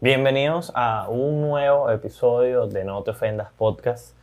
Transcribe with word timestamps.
Bienvenidos 0.00 0.70
a 0.76 1.08
un 1.08 1.40
nuevo 1.40 1.90
episodio 1.90 2.68
de 2.68 2.84
No 2.84 3.02
Te 3.02 3.10
Ofendas 3.10 3.48
Podcast. 3.58 4.14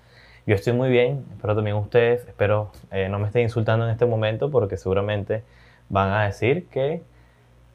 Yo 0.48 0.56
estoy 0.56 0.72
muy 0.72 0.90
bien, 0.90 1.26
espero 1.36 1.54
también 1.54 1.76
ustedes, 1.76 2.26
espero 2.26 2.72
eh, 2.92 3.10
no 3.10 3.20
me 3.20 3.28
estén 3.28 3.42
insultando 3.42 3.84
en 3.84 3.92
este 3.92 4.06
momento 4.06 4.50
porque 4.50 4.78
seguramente 4.78 5.44
van 5.90 6.14
a 6.14 6.24
decir 6.24 6.70
que 6.70 7.02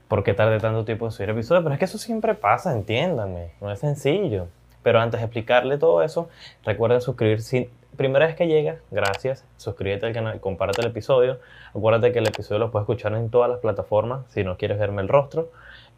por 0.09 0.25
qué 0.25 0.33
tardé 0.33 0.59
tanto 0.61 0.87
tiempo 0.87 1.05
en 1.05 1.13
subir 1.13 1.29
episodios, 1.29 1.63
pero 1.63 1.75
es 1.75 1.79
que 1.79 1.85
eso 1.85 1.99
siempre 1.99 2.35
pasa, 2.35 2.73
entiéndanme, 2.73 3.51
no 3.61 3.71
es 3.71 3.81
sencillo. 3.81 4.47
Pero 4.83 4.99
antes 4.99 5.21
de 5.21 5.27
explicarle 5.27 5.77
todo 5.77 6.03
eso, 6.03 6.31
recuerden 6.65 7.03
suscribirse. 7.03 7.69
primera 7.99 8.27
vez 8.27 8.35
que 8.35 8.47
llega, 8.47 8.77
gracias, 8.91 9.45
suscríbete 9.59 10.07
al 10.07 10.15
canal, 10.15 10.41
comparte 10.41 10.81
el 10.81 10.87
episodio. 10.87 11.39
Acuérdate 11.75 12.13
que 12.13 12.21
el 12.21 12.29
episodio 12.29 12.61
lo 12.61 12.71
puedes 12.71 12.85
escuchar 12.85 13.13
en 13.13 13.29
todas 13.29 13.51
las 13.51 13.59
plataformas 13.59 14.25
si 14.31 14.43
no 14.43 14.57
quieres 14.57 14.79
verme 14.79 15.03
el 15.03 15.09
rostro. 15.09 15.51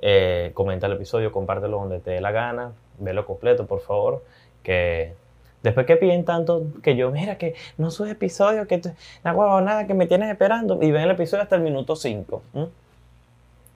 Eh, 0.05 0.51
comenta 0.55 0.89
el 0.89 0.95
episodio, 0.95 1.31
compártelo 1.31 1.79
donde 1.79 2.01
te 2.01 2.11
dé 2.11 2.21
la 2.21 2.33
gana, 2.33 2.73
velo 2.99 3.25
completo, 3.25 3.67
por 3.67 3.81
favor. 3.81 4.25
Que 4.65 5.15
después 5.63 5.87
que 5.87 5.97
piden 5.97 6.25
tanto 6.25 6.65
que 6.83 6.97
yo, 6.97 7.11
mira, 7.13 7.39
que 7.39 7.55
no 7.79 7.93
sube 7.93 8.11
episodio, 8.11 8.67
que 8.67 8.83
no 9.25 9.61
nada, 9.61 9.87
que 9.87 9.95
me 9.95 10.07
tienes 10.07 10.29
esperando, 10.29 10.83
y 10.83 10.91
ven 10.91 11.03
el 11.03 11.13
episodio 11.13 11.45
hasta 11.45 11.55
el 11.55 11.63
minuto 11.63 11.95
5. 11.95 12.43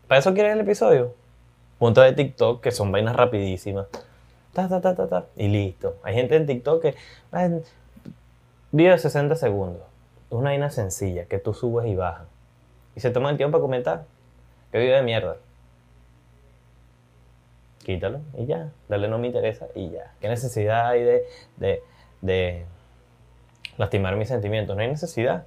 ¿Para 0.09 0.19
eso 0.19 0.35
quieres 0.35 0.53
el 0.53 0.61
episodio? 0.61 1.15
Punto 1.79 2.01
de 2.01 2.13
TikTok, 2.13 2.61
que 2.61 2.73
son 2.73 2.91
vainas 2.91 3.15
rapidísimas. 3.15 3.87
Ta, 4.53 4.69
ta, 4.69 4.81
ta, 4.81 4.97
ta, 4.97 5.07
ta, 5.07 5.27
y 5.37 5.49
listo. 5.49 5.97
Hay 6.03 6.15
gente 6.15 6.35
en 6.37 6.47
TikTok 6.47 6.83
que. 6.83 6.95
Video 8.73 8.93
de 8.93 8.99
60 8.99 9.37
segundos. 9.37 9.83
Una 10.31 10.51
vaina 10.51 10.71
sencilla 10.71 11.27
que 11.27 11.39
tú 11.39 11.55
subes 11.55 11.87
y 11.87 11.95
bajas. 11.95 12.27
Y 12.97 13.01
se 13.01 13.11
toma 13.11 13.31
el 13.31 13.37
tiempo 13.37 13.59
para 13.59 13.63
comentar. 13.63 14.05
Qué 14.73 14.79
video 14.79 14.97
de 14.97 15.03
mierda. 15.03 15.37
Quítalo 17.87 18.19
y 18.37 18.47
ya. 18.47 18.73
Dale 18.89 19.07
no 19.07 19.17
me 19.19 19.29
interesa 19.29 19.69
y 19.77 19.91
ya. 19.91 20.13
¿Qué 20.21 20.29
necesidad 20.29 20.89
hay 20.89 21.05
de, 21.05 21.25
de, 21.57 21.83
de 22.21 22.65
lastimar 23.79 24.17
mis 24.17 24.27
sentimientos? 24.27 24.75
No 24.75 24.83
hay 24.83 24.89
necesidad. 24.89 25.47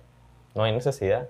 No 0.55 0.63
hay 0.63 0.71
necesidad. 0.71 1.27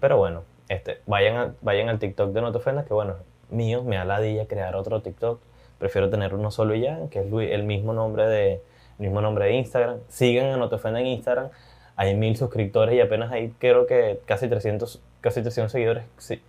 Pero 0.00 0.16
bueno, 0.16 0.42
este, 0.68 0.98
vayan, 1.06 1.54
vayan 1.60 1.88
al 1.88 2.00
TikTok 2.00 2.32
de 2.32 2.40
No 2.40 2.50
Te 2.50 2.58
Ofendas, 2.58 2.86
que 2.86 2.92
bueno, 2.92 3.18
mío, 3.50 3.84
me 3.84 3.98
aladilla 3.98 4.48
crear 4.48 4.74
otro 4.74 5.00
TikTok. 5.00 5.40
Prefiero 5.78 6.10
tener 6.10 6.34
uno 6.34 6.50
solo 6.50 6.74
y 6.74 6.80
ya, 6.80 6.98
que 7.08 7.20
es 7.20 7.26
el 7.32 7.62
mismo 7.62 7.92
nombre 7.92 8.26
de, 8.26 8.60
mismo 8.98 9.20
nombre 9.20 9.44
de 9.44 9.52
Instagram. 9.52 9.98
Sigan 10.08 10.46
a 10.46 10.56
No 10.56 10.68
Te 10.68 10.74
Ofendas 10.74 11.02
en 11.02 11.06
Instagram. 11.06 11.50
Hay 11.94 12.16
mil 12.16 12.36
suscriptores 12.36 12.96
y 12.96 13.00
apenas 13.00 13.30
hay, 13.30 13.50
creo 13.60 13.86
que 13.86 14.18
casi 14.24 14.48
300, 14.48 15.00
casi 15.20 15.40
300 15.40 15.70
seguidores. 15.70 16.04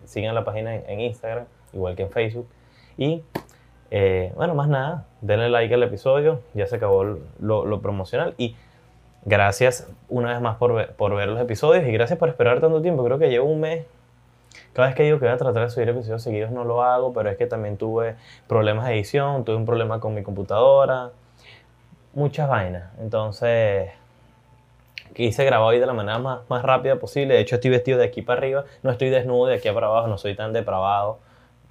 sigan 0.05 0.33
la 0.33 0.43
página 0.43 0.73
en, 0.73 0.99
Instagram, 0.99 1.45
igual 1.73 1.95
que 1.95 2.01
en 2.01 2.09
Facebook. 2.09 2.47
Y 2.97 3.21
eh, 3.91 4.31
bueno, 4.35 4.55
más 4.55 4.67
nada, 4.67 5.05
denle 5.21 5.49
like 5.49 5.73
al 5.73 5.83
episodio. 5.83 6.41
Ya 6.53 6.67
se 6.67 6.75
acabó 6.77 7.03
lo, 7.03 7.65
lo 7.65 7.81
promocional. 7.81 8.33
Y 8.37 8.55
gracias 9.25 9.87
una 10.09 10.29
vez 10.29 10.41
más 10.41 10.57
por 10.57 10.73
ver, 10.73 10.93
por 10.93 11.15
ver 11.15 11.29
los 11.29 11.39
episodios 11.39 11.85
y 11.87 11.91
gracias 11.91 12.19
por 12.19 12.29
esperar 12.29 12.59
tanto 12.59 12.81
tiempo. 12.81 13.03
Creo 13.03 13.19
que 13.19 13.29
llevo 13.29 13.45
un 13.45 13.61
mes 13.61 13.85
cada 14.73 14.87
vez 14.87 14.95
que 14.95 15.03
digo 15.03 15.19
que 15.19 15.25
voy 15.25 15.33
a 15.33 15.37
tratar 15.37 15.63
de 15.63 15.69
subir 15.69 15.89
episodios 15.89 16.21
seguidos 16.23 16.51
no 16.51 16.63
lo 16.63 16.83
hago, 16.83 17.13
pero 17.13 17.29
es 17.29 17.37
que 17.37 17.45
también 17.45 17.77
tuve 17.77 18.15
problemas 18.47 18.85
de 18.85 18.93
edición, 18.93 19.45
tuve 19.45 19.55
un 19.55 19.65
problema 19.65 19.99
con 19.99 20.13
mi 20.13 20.23
computadora, 20.23 21.11
muchas 22.13 22.49
vainas. 22.49 22.91
Entonces, 22.99 23.91
quise 25.13 25.45
grabar 25.45 25.67
hoy 25.67 25.79
de 25.79 25.85
la 25.85 25.93
manera 25.93 26.19
más, 26.19 26.39
más 26.49 26.63
rápida 26.63 26.95
posible. 26.97 27.35
De 27.35 27.41
hecho, 27.41 27.55
estoy 27.55 27.71
vestido 27.71 27.99
de 27.99 28.05
aquí 28.05 28.21
para 28.21 28.39
arriba, 28.39 28.65
no 28.81 28.91
estoy 28.91 29.09
desnudo 29.09 29.47
de 29.47 29.55
aquí 29.55 29.69
para 29.71 29.87
abajo, 29.87 30.07
no 30.07 30.17
soy 30.17 30.35
tan 30.35 30.53
depravado, 30.53 31.19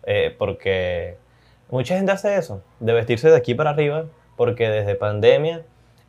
eh, 0.05 0.35
porque 0.39 1.17
mucha 1.73 1.97
gente 1.97 2.13
hace 2.13 2.37
eso, 2.37 2.63
de 2.81 2.93
vestirse 2.93 3.29
de 3.31 3.37
aquí 3.37 3.55
para 3.55 3.71
arriba, 3.71 4.05
porque 4.37 4.69
desde 4.69 4.95
pandemia 4.95 5.63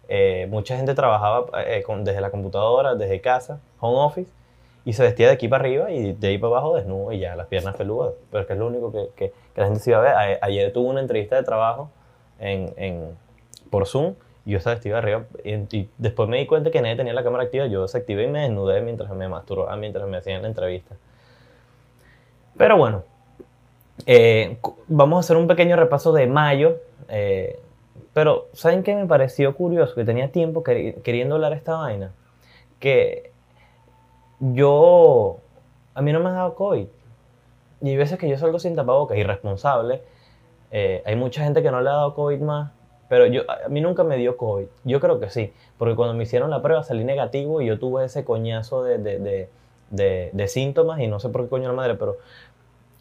eh, 0.10 0.46
mucha 0.50 0.76
gente 0.76 0.94
trabajaba 0.94 1.46
eh, 1.66 1.84
desde 2.00 2.22
la 2.22 2.30
computadora, 2.30 2.96
desde 2.96 3.22
casa, 3.22 3.60
home 3.80 3.98
office 4.00 4.32
y 4.86 4.92
se 4.92 5.04
vestía 5.04 5.28
de 5.28 5.34
aquí 5.34 5.48
para 5.48 5.64
arriba 5.64 5.90
y 5.90 6.12
de 6.12 6.28
ahí 6.28 6.38
para 6.38 6.52
abajo 6.52 6.76
desnudo 6.76 7.14
y 7.14 7.20
ya 7.20 7.38
las 7.38 7.48
piernas 7.48 7.76
peludas. 7.76 8.14
Pero 8.30 8.42
es 8.42 8.48
que 8.48 8.54
es 8.54 8.60
lo 8.60 8.68
único 8.68 8.92
que, 8.92 9.10
que, 9.16 9.34
la 9.56 9.66
gente 9.66 9.80
se 9.80 9.92
iba 9.92 10.00
a 10.00 10.26
ver. 10.26 10.40
ayer 10.42 10.74
tuve 10.74 10.90
una 10.90 11.00
entrevista 11.00 11.38
de 11.38 11.44
trabajo 11.44 11.90
en, 12.40 12.74
en, 12.76 13.18
por 13.70 13.88
Zoom 13.88 14.16
y 14.46 14.52
yo 14.52 14.58
estaba 14.58 14.74
vestido 14.76 14.96
de 14.96 15.00
arriba 15.00 15.26
y, 15.46 15.90
después 15.98 16.28
me 16.28 16.38
di 16.40 16.46
cuenta 16.46 16.70
que 16.72 16.82
nadie 16.82 16.98
tenía 16.98 17.14
la 17.14 17.24
cámara 17.24 17.46
activa. 17.46 17.68
Yo 17.68 17.84
desactivé 17.84 18.24
y 18.26 18.28
me 18.28 18.42
desnudé 18.42 18.82
mientras 18.82 19.10
me 19.12 19.30
masturbaba, 19.30 19.78
mientras 19.78 20.06
me 20.10 20.18
hacían 20.18 20.42
la 20.42 20.50
entrevista. 20.50 20.96
Pero 22.58 22.78
bueno, 22.78 23.04
eh, 24.06 24.58
vamos 24.88 25.18
a 25.18 25.20
hacer 25.22 25.38
un 25.38 25.48
pequeño 25.48 25.76
repaso 25.76 26.14
de 26.14 26.28
mayo. 26.28 26.78
Eh, 27.10 27.60
pero, 28.14 28.48
¿saben 28.54 28.84
qué 28.84 28.96
me 28.96 29.06
pareció 29.06 29.56
curioso? 29.56 29.96
Que 29.96 30.06
tenía 30.06 30.32
tiempo 30.32 30.64
queriendo 30.64 31.36
hablar 31.36 31.54
esta 31.54 31.76
vaina. 31.76 32.12
Que 32.80 33.32
yo, 34.40 35.38
a 35.94 36.02
mí 36.02 36.12
no 36.12 36.20
me 36.20 36.30
ha 36.30 36.34
dado 36.34 36.56
COVID. 36.56 36.88
Y 37.82 37.90
hay 37.90 37.98
veces 37.98 38.18
que 38.18 38.30
yo 38.30 38.38
salgo 38.38 38.60
sin 38.60 38.76
tapabocas, 38.76 39.18
irresponsable. 39.18 40.02
Eh, 40.72 41.04
hay 41.06 41.16
mucha 41.16 41.44
gente 41.44 41.62
que 41.62 41.70
no 41.70 41.82
le 41.82 41.90
ha 41.90 41.94
dado 41.94 42.16
COVID 42.16 42.40
más, 42.40 42.72
pero 43.08 43.28
yo, 43.28 43.44
a 43.48 43.70
mí 43.70 43.80
nunca 43.80 44.04
me 44.04 44.18
dio 44.18 44.38
COVID. 44.38 44.66
Yo 44.86 45.00
creo 45.00 45.20
que 45.20 45.30
sí, 45.30 45.54
porque 45.78 45.96
cuando 45.96 46.16
me 46.16 46.24
hicieron 46.24 46.50
la 46.50 46.62
prueba 46.62 46.82
salí 46.82 47.04
negativo 47.04 47.62
y 47.62 47.68
yo 47.68 47.78
tuve 47.78 48.06
ese 48.06 48.24
coñazo 48.24 48.84
de, 48.84 48.98
de, 48.98 49.50
de, 49.92 50.30
de 50.34 50.48
síntomas 50.48 51.00
y 51.00 51.08
no 51.08 51.20
sé 51.20 51.30
por 51.30 51.44
qué 51.44 51.50
coño 51.50 51.68
la 51.68 51.76
madre, 51.76 51.94
pero 51.94 52.18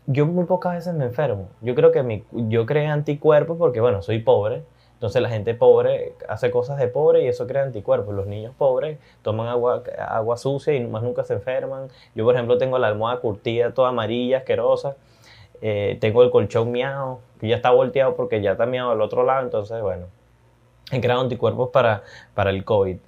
yo 0.06 0.26
muy 0.26 0.44
pocas 0.44 0.74
veces 0.74 0.94
me 0.94 1.04
enfermo. 1.04 1.48
Yo 1.60 1.74
creo 1.74 1.92
que 1.92 2.02
mi, 2.02 2.24
yo 2.32 2.66
creé 2.66 2.86
anticuerpos 2.86 3.56
porque, 3.58 3.80
bueno, 3.80 4.02
soy 4.02 4.18
pobre 4.18 4.64
entonces 5.02 5.20
la 5.20 5.30
gente 5.30 5.54
pobre 5.54 6.14
hace 6.28 6.52
cosas 6.52 6.78
de 6.78 6.86
pobre 6.86 7.24
y 7.24 7.26
eso 7.26 7.48
crea 7.48 7.64
anticuerpos. 7.64 8.14
Los 8.14 8.28
niños 8.28 8.54
pobres 8.56 9.00
toman 9.22 9.48
agua, 9.48 9.82
agua 9.98 10.36
sucia 10.36 10.74
y 10.74 10.86
más 10.86 11.02
nunca 11.02 11.24
se 11.24 11.34
enferman. 11.34 11.88
Yo, 12.14 12.24
por 12.24 12.36
ejemplo, 12.36 12.56
tengo 12.56 12.78
la 12.78 12.86
almohada 12.86 13.18
curtida 13.18 13.74
toda 13.74 13.88
amarilla, 13.88 14.38
asquerosa. 14.38 14.94
Eh, 15.60 15.98
tengo 16.00 16.22
el 16.22 16.30
colchón 16.30 16.70
miado, 16.70 17.19
que 17.40 17.48
ya 17.48 17.56
está 17.56 17.72
volteado 17.72 18.14
porque 18.14 18.40
ya 18.42 18.52
está 18.52 18.64
miado 18.64 18.92
al 18.92 19.00
otro 19.00 19.24
lado. 19.24 19.42
Entonces, 19.42 19.82
bueno, 19.82 20.06
he 20.92 21.00
creado 21.00 21.22
anticuerpos 21.22 21.70
para, 21.70 22.04
para 22.34 22.50
el 22.50 22.64
COVID. 22.64 22.98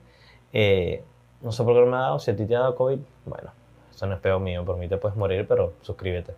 Eh, 0.52 1.04
no 1.42 1.52
sé 1.52 1.62
por 1.62 1.74
qué 1.74 1.80
no 1.80 1.86
me 1.86 1.96
ha 1.96 2.00
dado. 2.00 2.18
Si 2.18 2.28
a 2.28 2.34
ti 2.34 2.44
te 2.44 2.56
ha 2.56 2.58
dado 2.58 2.74
COVID, 2.74 2.98
bueno, 3.24 3.52
eso 3.94 4.06
no 4.06 4.14
es 4.14 4.20
peor 4.20 4.40
mío. 4.40 4.64
Por 4.64 4.78
mí 4.78 4.88
te 4.88 4.96
puedes 4.96 5.16
morir, 5.16 5.46
pero 5.46 5.74
suscríbete. 5.82 6.34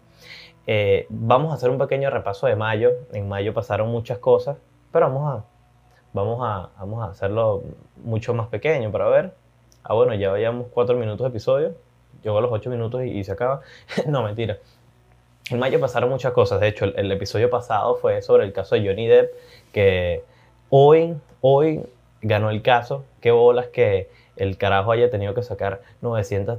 Eh, 0.67 1.07
vamos 1.09 1.53
a 1.53 1.55
hacer 1.55 1.71
un 1.71 1.79
pequeño 1.79 2.11
repaso 2.11 2.47
de 2.47 2.57
mayo. 2.57 2.93
En 3.13 3.29
mayo 3.29 3.55
pasaron 3.55 3.91
muchas 3.91 4.19
cosas. 4.19 4.57
Pero 4.93 5.07
vamos 5.07 5.31
a, 5.31 5.45
vamos 6.13 6.41
a, 6.43 6.71
vamos 6.79 7.07
a 7.07 7.11
hacerlo 7.11 7.63
mucho 8.05 8.35
más 8.35 8.49
pequeño 8.49 8.91
para 8.91 9.09
ver. 9.09 9.35
Ah, 9.85 9.95
bueno, 9.95 10.15
ya 10.15 10.31
vayamos 10.31 10.67
cuatro 10.73 10.97
minutos 10.97 11.25
de 11.25 11.29
episodio. 11.29 11.75
Llegó 12.23 12.39
a 12.39 12.41
los 12.41 12.53
ocho 12.53 12.71
minutos 12.71 13.05
y, 13.05 13.23
se 13.25 13.33
acaba. 13.33 13.61
no, 14.07 14.23
mentira. 14.23 14.59
En 15.51 15.61
mayo 15.61 15.79
pasaron 15.79 16.11
muchas 16.11 16.33
cosas. 16.33 16.61
De 16.61 16.69
hecho, 16.69 16.87
el, 16.87 17.13
episodio 17.13 17.49
pasado 17.51 17.97
fue 17.97 18.21
sobre 18.23 18.45
el 18.45 18.53
caso 18.53 18.75
de 18.75 18.87
Johnny 18.87 19.07
Depp, 19.07 19.33
que 19.73 20.25
hoy, 20.71 21.15
hoy 21.41 21.85
ganó 22.21 22.51
el 22.51 22.63
caso. 22.63 23.05
Qué 23.21 23.31
bolas 23.31 23.69
que 23.69 24.11
el 24.35 24.59
carajo 24.59 24.91
haya 24.91 25.09
tenido 25.11 25.35
que 25.35 25.43
sacar 25.43 25.83
900 26.01 26.59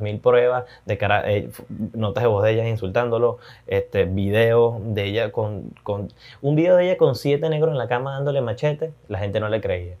mil 0.00 0.20
pruebas 0.20 0.64
de 0.86 0.98
cara, 0.98 1.30
eh, 1.30 1.50
notas 1.94 2.22
de 2.22 2.28
voz 2.28 2.42
de 2.44 2.52
ella 2.52 2.68
insultándolo, 2.68 3.38
este, 3.66 4.04
video 4.04 4.80
de 4.82 5.04
ella 5.04 5.32
con, 5.32 5.70
con, 5.82 6.08
un 6.40 6.56
video 6.56 6.76
de 6.76 6.86
ella 6.86 6.96
con 6.96 7.14
siete 7.14 7.48
negros 7.48 7.72
en 7.72 7.78
la 7.78 7.88
cama 7.88 8.14
dándole 8.14 8.40
machete, 8.40 8.92
la 9.08 9.18
gente 9.18 9.40
no 9.40 9.48
le 9.48 9.60
creía. 9.60 9.96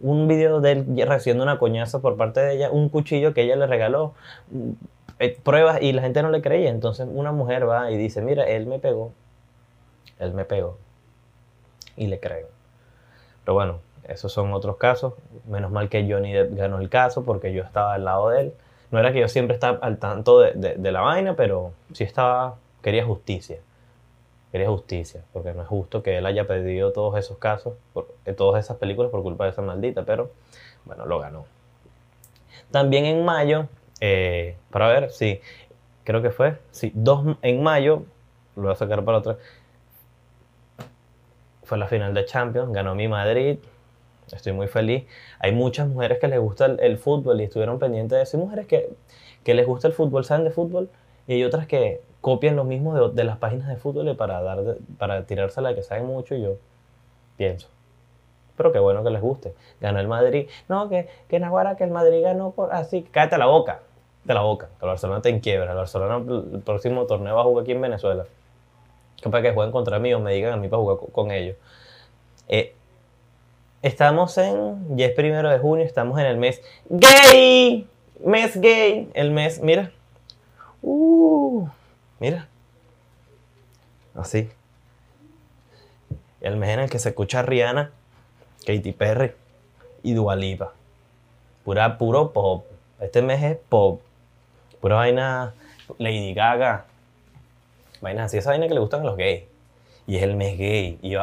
Un 0.00 0.28
video 0.28 0.60
de 0.60 0.72
él 0.72 1.06
recibiendo 1.06 1.44
una 1.44 1.58
coñaza 1.58 2.00
por 2.00 2.16
parte 2.16 2.40
de 2.40 2.54
ella, 2.54 2.70
un 2.70 2.88
cuchillo 2.88 3.32
que 3.32 3.42
ella 3.42 3.56
le 3.56 3.66
regaló, 3.66 4.14
eh, 5.18 5.38
pruebas 5.42 5.80
y 5.80 5.92
la 5.92 6.02
gente 6.02 6.22
no 6.22 6.30
le 6.30 6.42
creía. 6.42 6.70
Entonces 6.70 7.06
una 7.10 7.32
mujer 7.32 7.68
va 7.68 7.90
y 7.90 7.96
dice, 7.96 8.20
mira, 8.20 8.44
él 8.44 8.66
me 8.66 8.78
pegó, 8.78 9.12
él 10.18 10.34
me 10.34 10.44
pegó 10.44 10.78
y 11.96 12.06
le 12.06 12.20
creo. 12.20 12.48
Pero 13.44 13.54
bueno, 13.54 13.80
esos 14.04 14.32
son 14.32 14.52
otros 14.52 14.76
casos. 14.76 15.14
Menos 15.46 15.70
mal 15.70 15.88
que 15.88 16.10
Johnny 16.10 16.32
ganó 16.50 16.80
el 16.80 16.88
caso 16.88 17.24
porque 17.24 17.52
yo 17.52 17.62
estaba 17.62 17.94
al 17.94 18.04
lado 18.04 18.30
de 18.30 18.40
él. 18.40 18.54
No 18.94 19.00
era 19.00 19.12
que 19.12 19.18
yo 19.18 19.26
siempre 19.26 19.54
estaba 19.54 19.78
al 19.78 19.98
tanto 19.98 20.38
de, 20.38 20.92
la 20.92 21.00
vaina, 21.00 21.34
pero 21.34 21.72
sí 21.92 22.04
estaba, 22.04 22.58
quería 22.80 23.04
justicia. 23.04 23.58
Quería 24.52 24.68
justicia, 24.68 25.24
porque 25.32 25.52
no 25.52 25.62
es 25.62 25.66
justo 25.66 26.00
que 26.00 26.16
él 26.18 26.24
haya 26.26 26.46
perdido 26.46 26.92
todos 26.92 27.18
esos 27.18 27.36
casos, 27.38 27.74
eh, 28.24 28.32
todas 28.34 28.64
esas 28.64 28.76
películas 28.76 29.10
por 29.10 29.24
culpa 29.24 29.46
de 29.46 29.50
esa 29.50 29.62
maldita, 29.62 30.04
pero 30.04 30.30
bueno, 30.84 31.06
lo 31.06 31.18
ganó. 31.18 31.44
También 32.70 33.04
en 33.06 33.24
mayo, 33.24 33.66
eh, 33.98 34.54
para 34.70 34.86
ver, 34.86 35.10
sí, 35.10 35.40
creo 36.04 36.22
que 36.22 36.30
fue, 36.30 36.56
sí, 36.70 36.92
dos, 36.94 37.36
en 37.42 37.64
mayo, 37.64 38.04
lo 38.54 38.62
voy 38.62 38.72
a 38.74 38.76
sacar 38.76 39.04
para 39.04 39.18
otra, 39.18 39.38
fue 41.64 41.78
la 41.78 41.88
final 41.88 42.14
de 42.14 42.24
Champions, 42.26 42.72
ganó 42.72 42.94
mi 42.94 43.08
Madrid, 43.08 43.58
Estoy 44.32 44.52
muy 44.52 44.66
feliz. 44.66 45.04
Hay 45.38 45.52
muchas 45.52 45.88
mujeres 45.88 46.18
que 46.18 46.28
les 46.28 46.40
gusta 46.40 46.66
el, 46.66 46.98
fútbol 46.98 47.40
y 47.40 47.44
estuvieron 47.44 47.78
pendientes 47.78 48.16
de 48.16 48.22
eso. 48.22 48.36
Hay 48.36 48.42
mujeres 48.42 48.66
que, 48.66 48.90
que, 49.42 49.54
les 49.54 49.66
gusta 49.66 49.88
el 49.88 49.94
fútbol, 49.94 50.24
saben 50.24 50.44
de 50.44 50.50
fútbol 50.50 50.88
Y 51.26 51.34
hay 51.34 51.44
otras 51.44 51.66
que 51.66 52.00
copian 52.20 52.56
lo 52.56 52.64
mismo 52.64 52.94
de, 52.94 53.14
de 53.14 53.24
las 53.24 53.36
páginas 53.38 53.68
de 53.68 53.76
fútbol 53.76 54.16
para, 54.16 54.42
dar, 54.42 54.76
para 54.98 55.26
tirársela 55.26 55.70
de 55.70 55.74
que 55.76 55.82
saben 55.82 56.06
mucho 56.06 56.34
y 56.34 56.42
yo 56.42 56.56
pienso. 57.36 57.68
Pero 58.56 58.72
qué 58.72 58.78
bueno 58.78 59.02
que 59.02 59.10
les 59.10 59.20
guste. 59.20 59.54
Ganó 59.80 59.98
el 60.00 60.08
Madrid. 60.08 60.48
No, 60.68 60.88
que, 60.88 61.08
que 61.28 61.40
Naguara, 61.40 61.76
que 61.76 61.84
el 61.84 61.90
Madrid 61.90 62.22
ganó 62.22 62.52
por 62.52 62.72
así. 62.72 63.02
Cállate 63.10 63.38
la 63.38 63.46
boca. 63.46 63.80
De 64.24 64.32
la 64.32 64.42
boca. 64.42 64.68
El 64.80 64.88
Barcelona 64.88 65.20
te 65.20 65.28
en 65.28 65.40
quiebra. 65.40 65.72
El 65.72 65.76
Barcelona 65.76 66.24
el 66.52 66.60
próximo 66.60 67.04
torneo 67.06 67.34
va 67.34 67.42
a 67.42 67.44
jugar 67.44 67.62
aquí 67.62 67.72
en 67.72 67.80
Venezuela. 67.80 68.24
Para 69.22 69.42
que 69.42 69.52
jueguen 69.52 69.72
contra 69.72 69.98
mí 69.98 70.12
o 70.14 70.20
me 70.20 70.32
digan 70.32 70.52
a 70.52 70.56
mí 70.56 70.68
para 70.68 70.82
jugar 70.82 70.98
con, 71.12 71.30
ellos. 71.30 71.56
Estamos 73.84 74.38
en. 74.38 74.96
Ya 74.96 75.04
es 75.04 75.12
primero 75.12 75.50
de 75.50 75.58
junio, 75.58 75.84
estamos 75.84 76.18
en 76.18 76.24
el 76.24 76.38
mes 76.38 76.62
gay. 76.88 77.86
Mes 78.24 78.58
gay. 78.58 79.10
El 79.12 79.30
mes, 79.30 79.60
mira. 79.60 79.92
Uh, 80.80 81.68
mira. 82.18 82.48
Así. 84.14 84.48
El 86.40 86.56
mes 86.56 86.70
en 86.70 86.80
el 86.80 86.88
que 86.88 86.98
se 86.98 87.10
escucha 87.10 87.42
Rihanna 87.42 87.90
Katy 88.66 88.92
Perry 88.92 89.32
y 90.02 90.14
Dualipa. 90.14 90.72
Pura, 91.62 91.98
puro 91.98 92.32
pop. 92.32 92.64
Este 93.00 93.20
mes 93.20 93.42
es 93.42 93.58
pop. 93.68 94.00
Pura 94.80 94.96
vaina 94.96 95.52
Lady 95.98 96.32
Gaga. 96.32 96.86
Vainas 98.00 98.26
así, 98.26 98.38
esa 98.38 98.48
vaina 98.48 98.66
que 98.66 98.72
le 98.72 98.80
gustan 98.80 99.02
a 99.02 99.04
los 99.04 99.18
gays. 99.18 99.42
Y 100.06 100.16
es 100.16 100.22
el 100.22 100.36
mes 100.36 100.56
gay. 100.56 100.98
Y 101.02 101.16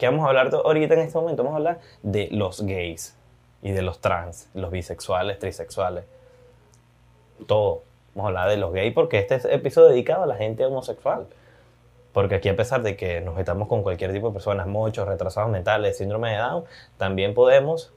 ¿qué 0.00 0.06
vamos 0.06 0.24
a 0.24 0.28
hablar 0.28 0.50
ahorita 0.52 0.94
en 0.94 1.00
este 1.00 1.18
momento? 1.18 1.44
Vamos 1.44 1.56
a 1.56 1.58
hablar 1.58 1.80
de 2.02 2.28
los 2.32 2.62
gays 2.62 3.14
y 3.62 3.70
de 3.70 3.82
los 3.82 4.00
trans, 4.00 4.48
los 4.54 4.70
bisexuales, 4.70 5.38
trisexuales. 5.38 6.04
Todo. 7.46 7.82
Vamos 8.14 8.24
a 8.24 8.28
hablar 8.28 8.48
de 8.48 8.56
los 8.56 8.72
gays 8.72 8.94
porque 8.94 9.18
este 9.18 9.34
es 9.34 9.44
episodio 9.44 9.90
dedicado 9.90 10.22
a 10.22 10.26
la 10.26 10.36
gente 10.36 10.64
homosexual. 10.64 11.26
Porque 12.14 12.36
aquí 12.36 12.48
a 12.48 12.56
pesar 12.56 12.82
de 12.82 12.96
que 12.96 13.20
nos 13.20 13.38
estamos 13.38 13.68
con 13.68 13.82
cualquier 13.82 14.12
tipo 14.12 14.28
de 14.28 14.32
personas, 14.32 14.66
mochos, 14.66 15.06
retrasados 15.06 15.50
mentales, 15.50 15.98
síndrome 15.98 16.30
de 16.30 16.38
Down, 16.38 16.64
también 16.96 17.34
podemos 17.34 17.92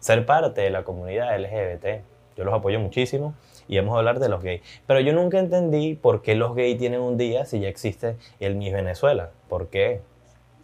ser 0.00 0.26
parte 0.26 0.62
de 0.62 0.70
la 0.70 0.82
comunidad 0.82 1.38
LGBT. 1.38 2.02
Yo 2.36 2.42
los 2.42 2.52
apoyo 2.52 2.80
muchísimo 2.80 3.34
y 3.68 3.76
vamos 3.78 3.94
a 3.94 3.98
hablar 3.98 4.18
de 4.18 4.28
los 4.28 4.42
gays. 4.42 4.62
Pero 4.88 4.98
yo 4.98 5.12
nunca 5.12 5.38
entendí 5.38 5.94
por 5.94 6.22
qué 6.22 6.34
los 6.34 6.56
gays 6.56 6.76
tienen 6.76 7.00
un 7.00 7.16
día 7.16 7.46
si 7.46 7.60
ya 7.60 7.68
existe 7.68 8.16
el 8.40 8.56
Miss 8.56 8.72
Venezuela. 8.72 9.30
¿Por 9.48 9.68
qué? 9.68 10.02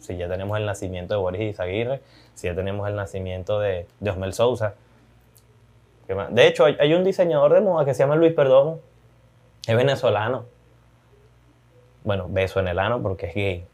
Si 0.01 0.17
ya 0.17 0.27
tenemos 0.27 0.57
el 0.57 0.65
nacimiento 0.65 1.13
de 1.13 1.19
Boris 1.19 1.53
Izaguirre, 1.53 2.01
si 2.35 2.47
ya 2.47 2.55
tenemos 2.55 2.87
el 2.89 2.95
nacimiento 2.95 3.59
de, 3.59 3.87
de 3.99 4.09
Osmel 4.09 4.33
Sousa. 4.33 4.75
De 6.31 6.47
hecho, 6.47 6.65
hay, 6.65 6.93
un 6.93 7.05
diseñador 7.05 7.53
de 7.53 7.61
moda 7.61 7.85
que 7.85 7.93
se 7.93 7.99
llama 7.99 8.17
Luis 8.17 8.33
Perdomo, 8.33 8.79
es 9.65 9.75
venezolano 9.75 10.45
bueno, 12.03 12.27
beso 12.29 12.59
en 12.59 12.67
el 12.67 12.79
ano 12.79 13.01
porque 13.01 13.27
es 13.27 13.35
gay, 13.35 13.65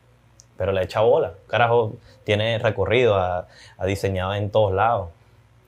pero 0.58 0.72
le 0.72 0.84
echa 0.84 1.02
bola. 1.02 1.34
Carajo, 1.48 1.94
tiene 2.24 2.60
recorrido, 2.60 3.16
ha, 3.16 3.48
diseñado 3.86 4.34
en 4.36 4.50
todos 4.50 4.74
lados. 4.74 5.10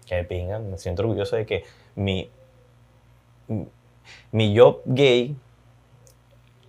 Que 0.05 0.23
pinga, 0.23 0.59
me 0.59 0.77
siento 0.77 1.03
orgulloso 1.03 1.35
de 1.35 1.45
que 1.45 1.63
mi, 1.95 2.29
mi 4.31 4.53
yo 4.53 4.81
gay 4.85 5.35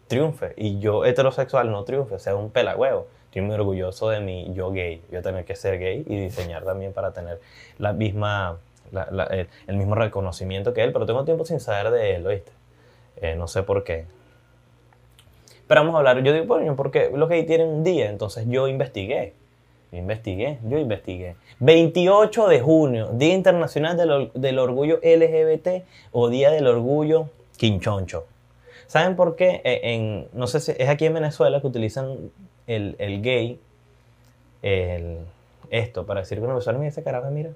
triunfe 0.09 0.53
y 0.57 0.79
yo 0.79 1.05
heterosexual 1.05 1.71
no 1.71 1.85
triunfe, 1.85 2.19
sea 2.19 2.37
un 2.37 2.51
pelagüevo. 2.51 3.07
Estoy 3.31 3.43
muy 3.43 3.55
orgulloso 3.55 4.11
de 4.11 4.19
mi 4.19 4.53
yo 4.55 4.73
gay. 4.73 5.00
Yo 5.12 5.23
tener 5.23 5.44
que 5.44 5.55
ser 5.55 5.79
gay 5.79 6.05
y 6.05 6.17
diseñar 6.17 6.65
también 6.65 6.93
para 6.93 7.12
tener 7.12 7.41
la 7.79 7.93
misma, 7.93 8.59
el, 9.69 9.77
mismo 9.77 9.94
reconocimiento 9.94 10.75
que 10.75 10.82
él, 10.82 10.93
pero 10.93 11.06
tengo 11.06 11.25
tiempo 11.25 11.44
sin 11.44 11.61
saber 11.61 11.93
de 11.93 12.17
él, 12.17 12.27
¿oíste? 12.27 12.50
Eh, 13.19 13.37
no 13.37 13.47
sé 13.47 13.62
por 13.62 13.85
qué. 13.85 14.06
Pero 15.69 15.82
vamos 15.82 15.94
a 15.94 15.99
hablar, 15.99 16.25
yo 16.25 16.32
digo, 16.32 16.47
bueno, 16.47 16.75
porque 16.75 17.12
los 17.15 17.29
gays 17.29 17.47
tienen 17.47 17.69
un 17.69 17.85
día, 17.85 18.11
entonces 18.11 18.47
yo 18.49 18.67
investigué. 18.67 19.35
Investigué, 19.93 20.59
yo 20.65 20.79
investigué. 20.79 21.37
28 21.61 22.49
de 22.49 22.61
junio, 22.61 23.11
Día 23.12 23.35
Internacional 23.35 23.97
del, 24.35 24.59
Orgullo 24.59 24.99
LGBT 25.05 25.85
o 26.11 26.29
Día 26.29 26.50
del 26.50 26.67
Orgullo 26.67 27.29
Quinchoncho. 27.59 28.26
¿Saben 28.88 29.15
por 29.15 29.37
qué? 29.37 29.61
Eh, 29.62 29.81
en, 29.85 30.26
no 30.33 30.49
sé 30.49 30.59
si 30.59 30.73
es 30.76 30.88
aquí 30.88 31.06
en 31.06 31.15
Venezuela 31.15 31.61
que 31.61 31.69
utilizan 31.69 32.33
el, 32.77 33.23
gay, 33.23 33.61
el, 34.63 35.19
esto, 35.71 36.07
para 36.07 36.21
decir 36.21 36.39
que 36.39 36.45
una 36.45 36.55
persona, 36.55 36.79
mira 36.79 36.91
ese 36.91 37.03
carajo, 37.03 37.31
mira. 37.31 37.51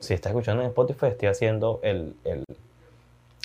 Si 0.00 0.12
está 0.12 0.28
escuchando 0.28 0.62
en 0.62 0.68
Spotify, 0.68 1.06
estoy 1.06 1.28
haciendo 1.28 1.80
el, 1.82 2.14
el 2.24 2.44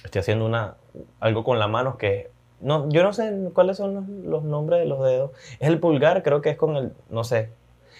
estoy 0.03 0.19
haciendo 0.19 0.45
una, 0.45 0.75
algo 1.19 1.43
con 1.43 1.59
la 1.59 1.67
mano 1.67 1.97
que 1.97 2.29
no, 2.61 2.89
yo 2.89 3.03
no 3.03 3.13
sé 3.13 3.49
cuáles 3.53 3.77
son 3.77 4.23
los, 4.25 4.43
nombres 4.43 4.81
de 4.81 4.85
los 4.85 5.01
dedos. 5.03 5.31
Es 5.59 5.69
el 5.69 5.79
pulgar, 5.79 6.23
creo 6.23 6.41
que 6.41 6.49
es 6.49 6.57
con 6.57 6.75
el, 6.75 6.91
no 7.09 7.23
sé. 7.23 7.49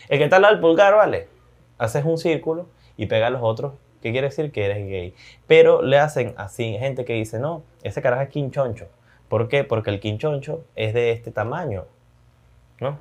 El 0.10 0.18
que 0.18 0.26
está 0.26 0.38
al 0.38 0.42
lado 0.42 0.54
del 0.56 0.62
pulgar, 0.62 0.96
¿vale? 0.96 1.28
Haces 1.78 2.04
un 2.04 2.18
círculo 2.18 2.68
y 2.98 3.06
pega 3.06 3.30
los 3.30 3.42
otros. 3.42 3.74
¿Qué 4.02 4.12
quiere 4.12 4.28
decir? 4.28 4.52
Que 4.52 4.66
eres 4.66 4.86
gay. 4.88 5.14
Pero 5.48 5.82
le 5.82 5.98
hacen 5.98 6.34
así, 6.38 6.78
gente 6.78 7.06
que 7.06 7.14
dice, 7.14 7.40
no, 7.40 7.64
ese 7.84 8.02
carajo 8.02 8.24
es 8.24 8.30
quinchoncho. 8.30 8.88
¿Por 9.30 9.48
qué? 9.48 9.64
Porque 9.64 9.92
el 9.92 10.00
quinchoncho 10.00 10.64
es 10.76 10.94
de 10.94 11.12
este 11.12 11.32
tamaño. 11.32 11.86
¿No? 12.81 12.98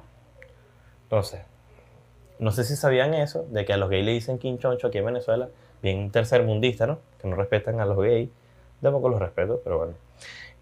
Entonces, 1.04 1.40
no 2.38 2.52
sé 2.52 2.64
si 2.64 2.76
sabían 2.76 3.14
eso, 3.14 3.46
de 3.50 3.64
que 3.64 3.72
a 3.72 3.76
los 3.76 3.90
gays 3.90 4.04
le 4.04 4.12
dicen 4.12 4.38
quinchoncho 4.38 4.88
aquí 4.88 4.98
en 4.98 5.06
Venezuela, 5.06 5.48
bien 5.82 6.10
tercermundista, 6.10 6.86
¿no? 6.86 6.98
Que 7.20 7.28
no 7.28 7.36
respetan 7.36 7.80
a 7.80 7.86
los 7.86 7.98
gays. 7.98 8.30
Tampoco 8.80 9.08
los 9.08 9.18
respeto, 9.18 9.60
pero 9.64 9.78
bueno. 9.78 9.94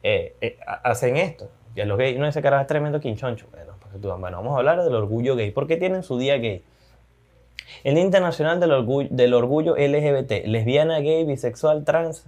Eh, 0.02 0.36
eh, 0.40 0.58
hacen 0.84 1.16
esto. 1.16 1.50
Y 1.74 1.80
a 1.80 1.84
los 1.84 1.98
gays, 1.98 2.18
no, 2.18 2.26
ese 2.26 2.40
carajo 2.40 2.62
es 2.62 2.66
tremendo 2.66 3.00
quinchoncho. 3.00 3.46
Bueno, 3.50 3.74
pues, 3.80 4.00
bueno, 4.00 4.38
vamos 4.38 4.54
a 4.54 4.58
hablar 4.58 4.82
del 4.82 4.94
orgullo 4.94 5.36
gay. 5.36 5.50
¿Por 5.50 5.66
qué 5.66 5.76
tienen 5.76 6.02
su 6.02 6.18
día 6.18 6.38
gay? 6.38 6.64
El 7.84 7.94
Día 7.94 8.04
Internacional 8.04 8.60
del 8.60 8.72
Orgullo, 8.72 9.08
del 9.10 9.34
orgullo 9.34 9.74
LGBT, 9.76 10.46
lesbiana, 10.46 11.00
gay, 11.00 11.24
bisexual, 11.24 11.84
trans. 11.84 12.26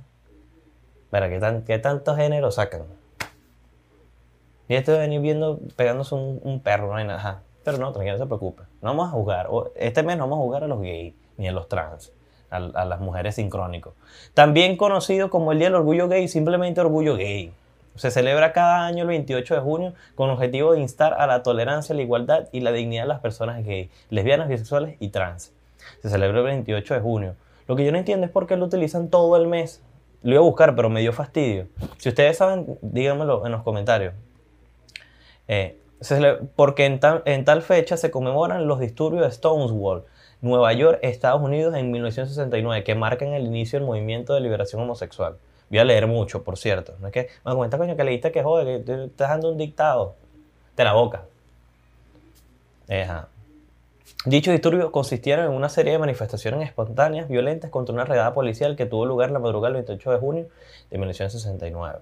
Para 1.10 1.28
¿qué, 1.30 1.38
tan, 1.38 1.62
qué 1.64 1.78
tantos 1.78 2.16
géneros 2.16 2.56
sacan? 2.56 2.82
Y 4.68 4.74
esto 4.74 4.92
de 4.92 4.98
venir 4.98 5.20
viendo, 5.20 5.58
pegándose 5.76 6.14
un, 6.14 6.60
perro, 6.60 6.88
no 6.88 6.96
hay 6.96 7.06
nada. 7.06 7.42
Pero 7.64 7.78
no, 7.78 7.92
tranquilo, 7.92 8.16
no 8.16 8.24
se 8.24 8.26
preocupe. 8.26 8.62
No 8.82 8.90
vamos 8.90 9.08
a 9.08 9.10
jugar. 9.12 9.48
Este 9.76 10.02
mes 10.02 10.16
no 10.16 10.24
vamos 10.24 10.38
a 10.38 10.42
jugar 10.42 10.64
a 10.64 10.68
los 10.68 10.80
gays 10.80 11.14
ni 11.36 11.48
a 11.48 11.52
los 11.52 11.68
trans 11.68 12.12
a, 12.50 12.84
las 12.84 13.00
mujeres 13.00 13.34
sincrónicos. 13.36 13.94
También 14.34 14.76
conocido 14.76 15.30
como 15.30 15.52
el 15.52 15.58
Día 15.58 15.68
del 15.68 15.76
Orgullo 15.76 16.08
Gay, 16.08 16.28
simplemente 16.28 16.80
Orgullo 16.80 17.16
Gay. 17.16 17.52
Se 17.96 18.10
celebra 18.10 18.52
cada 18.52 18.86
año 18.86 19.02
el 19.02 19.08
28 19.08 19.54
de 19.54 19.60
junio 19.60 19.92
con 20.14 20.28
el 20.28 20.34
objetivo 20.34 20.72
de 20.72 20.80
instar 20.80 21.14
a 21.14 21.26
la 21.26 21.42
tolerancia, 21.42 21.94
la 21.94 22.02
igualdad 22.02 22.48
y 22.52 22.60
la 22.60 22.70
dignidad 22.70 23.02
de 23.02 23.08
las 23.08 23.20
personas 23.20 23.64
gay, 23.64 23.90
lesbianas, 24.08 24.48
bisexuales 24.48 24.96
y 25.00 25.08
trans. 25.08 25.52
Se 26.00 26.08
celebra 26.08 26.38
el 26.38 26.44
28 26.44 26.94
de 26.94 27.00
junio. 27.00 27.34
Lo 27.66 27.74
que 27.74 27.84
yo 27.84 27.90
no 27.90 27.98
entiendo 27.98 28.24
es 28.24 28.32
por 28.32 28.46
qué 28.46 28.56
lo 28.56 28.66
utilizan 28.66 29.08
todo 29.08 29.36
el 29.36 29.48
mes. 29.48 29.82
Lo 30.22 30.30
iba 30.32 30.40
a 30.40 30.44
buscar, 30.44 30.76
pero 30.76 30.88
me 30.90 31.00
dio 31.00 31.12
fastidio. 31.12 31.66
Si 31.96 32.08
ustedes 32.08 32.36
saben, 32.36 32.78
díganmelo 32.82 33.44
en 33.44 33.52
los 33.52 33.62
comentarios. 33.62 34.14
Eh, 35.48 35.78
porque 36.54 36.84
en 36.84 37.44
tal 37.44 37.62
fecha 37.62 37.96
se 37.96 38.10
conmemoran 38.10 38.68
los 38.68 38.78
disturbios 38.78 39.24
de 39.24 39.32
Stonewall, 39.32 40.04
Nueva 40.40 40.72
York, 40.72 41.00
Estados 41.02 41.42
Unidos 41.42 41.74
en 41.74 41.90
1969, 41.90 42.84
que 42.84 42.94
marcan 42.94 43.32
el 43.32 43.46
inicio 43.46 43.78
del 43.78 43.86
movimiento 43.86 44.34
de 44.34 44.40
liberación 44.40 44.82
homosexual. 44.82 45.36
Voy 45.70 45.80
a 45.80 45.84
leer 45.84 46.06
mucho, 46.06 46.44
por 46.44 46.56
cierto. 46.56 46.94
No 47.00 47.08
es 47.08 47.12
que, 47.12 47.28
me 47.44 47.54
cuenta, 47.54 47.76
coño, 47.76 47.96
que 47.96 48.04
leíste 48.04 48.30
que 48.30 48.42
joder, 48.42 48.78
que 48.78 48.84
te 48.84 49.04
estás 49.06 49.30
dando 49.30 49.50
un 49.50 49.58
dictado. 49.58 50.14
De 50.76 50.84
la 50.84 50.92
boca. 50.92 51.24
Dicho 52.88 53.26
Dichos 54.24 54.52
disturbios 54.52 54.90
consistieron 54.90 55.46
en 55.46 55.52
una 55.52 55.68
serie 55.68 55.92
de 55.92 55.98
manifestaciones 55.98 56.66
espontáneas, 56.68 57.28
violentas, 57.28 57.70
contra 57.70 57.92
una 57.92 58.04
redada 58.04 58.32
policial 58.32 58.76
que 58.76 58.86
tuvo 58.86 59.04
lugar 59.04 59.30
la 59.30 59.40
madrugada 59.40 59.74
del 59.74 59.84
28 59.84 60.12
de 60.12 60.18
junio 60.18 60.46
de 60.90 60.98
1969. 60.98 61.98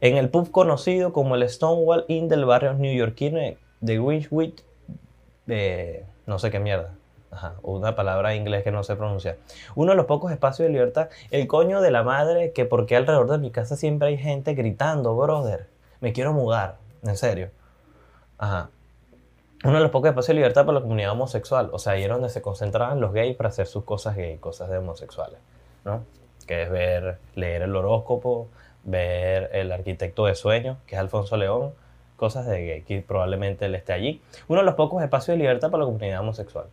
En 0.00 0.16
el 0.16 0.28
pub 0.28 0.50
conocido 0.50 1.12
como 1.12 1.34
el 1.34 1.48
Stonewall 1.48 2.04
Inn 2.08 2.28
del 2.28 2.44
barrio 2.44 2.74
neoyorquino 2.74 3.38
de 3.80 3.98
Greenwich, 3.98 4.62
de 5.46 6.04
no 6.26 6.38
sé 6.38 6.50
qué 6.50 6.60
mierda, 6.60 6.94
Ajá, 7.30 7.54
una 7.62 7.94
palabra 7.94 8.32
en 8.32 8.42
inglés 8.42 8.64
que 8.64 8.70
no 8.70 8.82
sé 8.82 8.96
pronunciar. 8.96 9.36
Uno 9.74 9.92
de 9.92 9.96
los 9.96 10.06
pocos 10.06 10.32
espacios 10.32 10.66
de 10.66 10.72
libertad. 10.72 11.10
El 11.30 11.46
coño 11.46 11.80
de 11.82 11.90
la 11.90 12.02
madre 12.02 12.52
que 12.52 12.64
porque 12.64 12.96
alrededor 12.96 13.30
de 13.30 13.38
mi 13.38 13.50
casa 13.50 13.76
siempre 13.76 14.08
hay 14.08 14.16
gente 14.16 14.54
gritando, 14.54 15.14
brother, 15.14 15.66
me 16.00 16.12
quiero 16.12 16.32
mudar. 16.32 16.76
En 17.02 17.16
serio. 17.16 17.50
Ajá. 18.38 18.70
Uno 19.64 19.74
de 19.74 19.80
los 19.80 19.90
pocos 19.90 20.08
espacios 20.08 20.28
de 20.28 20.34
libertad 20.34 20.64
para 20.64 20.78
la 20.78 20.82
comunidad 20.82 21.12
homosexual. 21.12 21.68
O 21.72 21.78
sea, 21.78 21.94
ahí 21.94 22.04
era 22.04 22.14
donde 22.14 22.30
se 22.30 22.40
concentraban 22.40 23.00
los 23.00 23.12
gays 23.12 23.36
para 23.36 23.50
hacer 23.50 23.66
sus 23.66 23.84
cosas 23.84 24.16
gay, 24.16 24.38
cosas 24.38 24.70
de 24.70 24.78
homosexuales. 24.78 25.38
¿No? 25.84 26.04
Que 26.46 26.62
es 26.62 26.70
ver, 26.70 27.18
leer 27.34 27.62
el 27.62 27.76
horóscopo, 27.76 28.48
ver 28.88 29.50
el 29.52 29.70
arquitecto 29.72 30.26
de 30.26 30.34
sueños, 30.34 30.78
que 30.86 30.94
es 30.94 31.00
Alfonso 31.00 31.36
León, 31.36 31.72
cosas 32.16 32.46
de 32.46 32.66
gay, 32.66 32.82
que 32.82 33.00
probablemente 33.00 33.66
él 33.66 33.74
esté 33.74 33.92
allí. 33.92 34.20
Uno 34.48 34.60
de 34.60 34.66
los 34.66 34.74
pocos 34.74 35.02
espacios 35.02 35.36
de 35.36 35.42
libertad 35.42 35.70
para 35.70 35.84
la 35.84 35.86
comunidad 35.86 36.20
homosexual. 36.20 36.66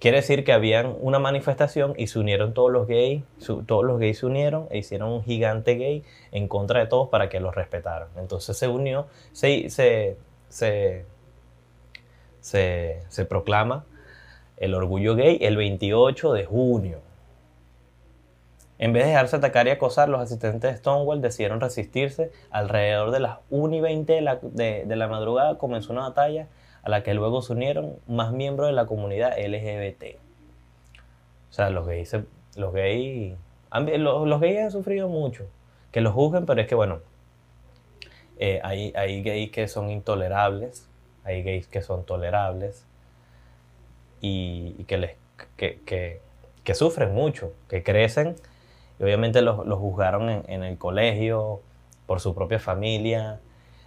quiere 0.00 0.18
decir 0.18 0.44
que 0.44 0.52
habían 0.52 0.96
una 1.00 1.18
manifestación 1.18 1.94
y 1.96 2.06
se 2.06 2.18
unieron 2.18 2.54
todos 2.54 2.72
los 2.72 2.86
gays, 2.88 3.22
todos 3.66 3.84
los 3.84 4.00
gays 4.00 4.18
se 4.18 4.26
unieron 4.26 4.66
e 4.70 4.78
hicieron 4.78 5.10
un 5.10 5.22
gigante 5.22 5.74
gay 5.74 6.02
en 6.32 6.48
contra 6.48 6.80
de 6.80 6.86
todos 6.86 7.08
para 7.08 7.28
que 7.28 7.40
los 7.40 7.54
respetaran. 7.54 8.08
Entonces 8.16 8.56
se 8.56 8.68
unió, 8.68 9.06
se, 9.32 9.68
se, 9.70 10.16
se, 10.48 11.04
se 12.40 13.24
proclama 13.26 13.84
el 14.56 14.74
orgullo 14.74 15.14
gay 15.14 15.38
el 15.42 15.56
28 15.56 16.32
de 16.32 16.44
junio. 16.46 17.11
En 18.82 18.92
vez 18.92 19.04
de 19.04 19.10
dejarse 19.10 19.36
atacar 19.36 19.68
y 19.68 19.70
acosar, 19.70 20.08
los 20.08 20.20
asistentes 20.20 20.72
de 20.72 20.76
Stonewall 20.76 21.20
decidieron 21.20 21.60
resistirse. 21.60 22.32
Alrededor 22.50 23.12
de 23.12 23.20
las 23.20 23.38
1 23.50 23.76
y 23.76 23.80
20 23.80 24.12
de 24.12 24.20
la, 24.22 24.40
de 24.42 24.96
la 24.96 25.06
madrugada 25.06 25.56
comenzó 25.56 25.92
una 25.92 26.08
batalla 26.08 26.48
a 26.82 26.90
la 26.90 27.04
que 27.04 27.14
luego 27.14 27.42
se 27.42 27.52
unieron 27.52 27.94
más 28.08 28.32
miembros 28.32 28.66
de 28.66 28.72
la 28.72 28.86
comunidad 28.86 29.38
LGBT. 29.38 30.16
O 31.48 31.52
sea, 31.52 31.70
los 31.70 31.86
gays, 31.86 32.16
los 32.56 32.72
gays, 32.74 33.36
los, 33.70 34.40
gays 34.40 34.58
han 34.58 34.70
sufrido 34.72 35.08
mucho. 35.08 35.46
Que 35.92 36.00
los 36.00 36.12
juzguen, 36.12 36.44
pero 36.44 36.60
es 36.60 36.66
que 36.66 36.74
bueno, 36.74 36.98
eh, 38.40 38.60
hay, 38.64 39.22
gays 39.22 39.52
que 39.52 39.68
son 39.68 39.90
intolerables, 39.90 40.88
hay 41.22 41.44
gays 41.44 41.68
que 41.68 41.82
son 41.82 42.04
tolerables 42.04 42.84
y, 44.20 44.72
que, 44.88 44.98
les, 44.98 45.12
que, 45.56 46.20
que, 46.64 46.74
sufren 46.74 47.14
mucho, 47.14 47.52
que 47.68 47.84
crecen 47.84 48.34
obviamente 49.04 49.42
los, 49.42 49.66
los 49.66 49.78
juzgaron 49.78 50.30
en, 50.30 50.44
en 50.48 50.64
el 50.64 50.78
colegio, 50.78 51.60
por 52.06 52.20
su 52.20 52.34
propia 52.34 52.58
familia, 52.58 53.40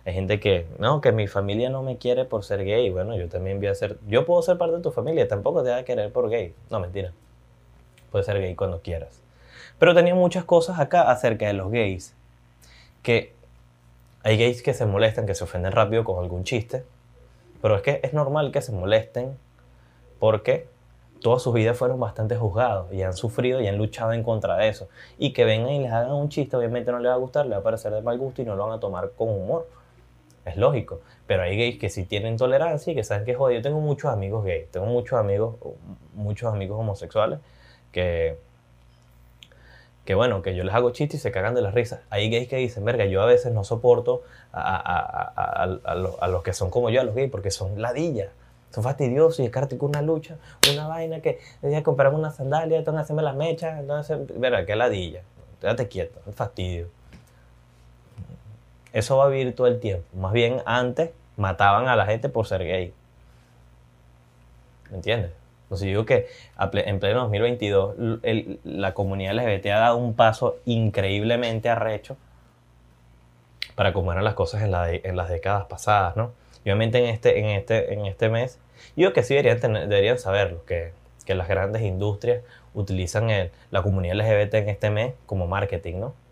hay 0.06 0.14
gente 0.14 0.40
que, 0.40 0.68
no, 0.78 1.02
que 1.02 1.12
mi 1.12 1.28
familia 1.28 1.72
no 1.72 1.82
me 1.82 1.98
quiere 1.98 2.26
por 2.26 2.44
ser 2.44 2.64
gay. 2.64 2.92
Bueno, 2.92 3.18
yo 3.18 3.28
también 3.28 3.58
voy 3.58 3.68
a 3.68 3.76
ser, 3.76 3.98
yo 4.08 4.26
puedo 4.26 4.42
ser 4.44 4.58
parte 4.58 4.76
de 4.76 4.82
tu 4.82 4.92
familia, 4.92 5.28
tampoco 5.28 5.64
te 5.64 5.72
va 5.72 5.78
a 5.78 5.84
querer 5.84 6.12
por 6.12 6.30
gay. 6.30 6.54
No, 6.70 6.80
mentira. 6.80 7.12
Puedes 8.12 8.28
ser 8.28 8.40
gay 8.40 8.54
cuando 8.54 8.82
quieras. 8.82 9.22
Pero 9.80 9.96
tenía 9.96 10.14
muchas 10.14 10.44
cosas 10.44 10.80
acá 10.80 11.10
acerca 11.10 11.48
de 11.48 11.54
los 11.54 11.72
gays. 11.72 12.16
Que 13.02 13.34
hay 14.22 14.38
gays 14.38 14.62
que 14.62 14.76
se 14.76 14.86
molestan, 14.86 15.26
que 15.26 15.34
se 15.34 15.44
ofenden 15.44 15.72
rápido 15.72 16.04
con 16.04 16.24
algún 16.24 16.44
chiste. 16.44 16.84
Pero 17.64 17.76
es 17.76 17.82
que 17.82 18.00
es 18.04 18.14
normal 18.14 18.52
que 18.52 18.62
se 18.62 18.72
molesten 18.72 19.38
porque 20.20 20.68
toda 21.22 21.40
su 21.40 21.52
vida 21.52 21.74
fueron 21.74 22.00
bastante 22.00 22.36
juzgados 22.36 22.92
y 22.94 23.02
han 23.02 23.14
sufrido 23.14 23.62
y 23.62 23.68
han 23.68 23.78
luchado 23.78 24.14
en 24.14 24.24
contra 24.24 24.58
de 24.58 24.70
eso. 24.70 24.88
Y 25.18 25.34
que 25.34 25.46
vengan 25.46 25.72
y 25.72 25.80
les 25.80 25.92
hagan 25.92 26.14
un 26.14 26.30
chiste, 26.30 26.56
obviamente 26.56 26.92
no 26.92 27.00
les 27.00 27.10
va 27.10 27.16
a 27.16 27.18
gustar, 27.18 27.46
les 27.46 27.54
va 27.56 27.60
a 27.60 27.64
parecer 27.64 27.94
de 27.94 28.02
mal 28.02 28.18
gusto 28.18 28.42
y 28.42 28.46
no 28.46 28.56
lo 28.56 28.66
van 28.66 28.78
a 28.78 28.80
tomar 28.80 29.12
con 29.18 29.30
humor 29.30 29.68
es 30.46 30.58
lógico. 30.58 31.02
Pero 31.28 31.44
hay 31.44 31.58
gays 31.58 31.80
que 31.80 31.90
sí 31.90 32.06
tienen 32.06 32.38
tolerancia 32.38 32.94
y 32.94 32.96
que 32.96 33.04
saben 33.04 33.26
que 33.26 33.34
joder. 33.34 33.58
Yo 33.58 33.64
tengo 33.64 33.82
muchos 33.82 34.12
amigos 34.12 34.46
gays, 34.46 34.70
tengo 34.72 34.86
muchos 34.86 35.20
amigos, 35.20 35.56
muchos 36.14 36.54
amigos 36.54 36.80
homosexuales 36.80 37.40
que, 37.92 38.38
que 40.06 40.16
bueno, 40.16 40.42
que 40.42 40.56
yo 40.56 40.64
les 40.64 40.74
hago 40.74 40.92
chistes 40.92 41.20
y 41.20 41.24
se 41.24 41.32
cagan 41.32 41.56
de 41.56 41.62
las 41.62 41.74
risas. 41.74 42.02
Hay 42.10 42.30
gays 42.30 42.48
que 42.48 42.58
dicen, 42.58 42.86
verga, 42.86 43.06
yo 43.06 43.22
a 43.22 43.26
veces 43.26 43.52
no 43.54 43.64
soporto 43.64 44.22
a, 44.54 45.66
los, 46.30 46.44
que 46.44 46.54
son 46.54 46.70
como 46.70 46.90
yo, 46.90 47.02
a 47.02 47.04
los 47.04 47.16
gays, 47.16 47.32
porque 47.32 47.52
son 47.52 47.82
ladillas. 47.82 48.30
Son 48.76 48.84
fastidiosos 48.84 49.40
y 49.40 49.46
es 49.46 49.52
con 49.52 49.90
una 49.90 50.02
lucha, 50.02 50.38
una 50.72 50.88
vaina 50.88 51.22
que 51.22 51.40
decía 51.62 51.82
comprarme 51.82 52.20
una 52.20 52.32
sandalia, 52.32 52.78
entonces 52.78 53.04
hacerme 53.04 53.24
las 53.24 53.36
mechas, 53.36 53.80
entonces, 53.80 54.20
verga, 54.38 54.66
qué 54.66 54.76
ladilla. 54.76 55.22
Quédate 55.62 55.88
quieto, 55.88 56.20
es 56.28 56.36
fastidio 56.36 56.90
eso 58.96 59.18
va 59.18 59.26
a 59.26 59.28
vivir 59.28 59.54
todo 59.54 59.68
el 59.68 59.82
tiempo. 59.82 60.06
Más 60.14 60.32
bien 60.32 60.62
antes 60.66 61.12
mataban 61.36 61.90
a 61.90 61.98
la 61.98 62.06
gente 62.06 62.30
por 62.30 62.48
ser 62.48 62.64
gay. 62.64 62.94
¿Me 64.90 64.96
entiendes? 64.96 65.32
Entonces 65.64 65.88
yo 65.88 65.92
digo 65.92 66.06
que 66.06 66.28
en 66.58 67.00
pleno 67.02 67.20
2022 67.24 67.96
la 68.64 68.94
comunidad 68.94 69.36
LGBT 69.36 69.66
ha 69.66 69.80
dado 69.80 69.98
un 69.98 70.14
paso 70.14 70.60
increíblemente 70.64 71.68
arrecho 71.68 72.16
para 73.76 73.92
cómo 73.92 74.14
eran 74.14 74.24
las 74.24 74.36
cosas 74.36 74.62
en, 74.64 74.72
las 74.72 75.28
décadas 75.28 75.66
pasadas, 75.66 76.16
¿no? 76.16 76.32
Obviamente 76.66 76.98
en 76.98 77.06
este, 77.06 77.40
en 77.40 77.46
este, 77.46 77.94
en 77.94 78.06
este 78.06 78.30
mes, 78.30 78.60
yo 78.98 79.14
que 79.14 79.24
sí 79.24 79.36
deberían, 79.36 79.90
deberían 79.90 80.20
saberlo, 80.20 80.66
que, 80.66 80.92
que 81.26 81.36
las 81.36 81.48
grandes 81.48 81.84
industrias 81.84 82.42
utilizan 82.74 83.30
la 83.72 83.82
comunidad 83.82 84.16
LGBT 84.16 84.56
en 84.56 84.70
este 84.70 84.90
mes 84.90 85.14
como 85.26 85.48
marketing, 85.48 86.00
¿no? 86.00 86.26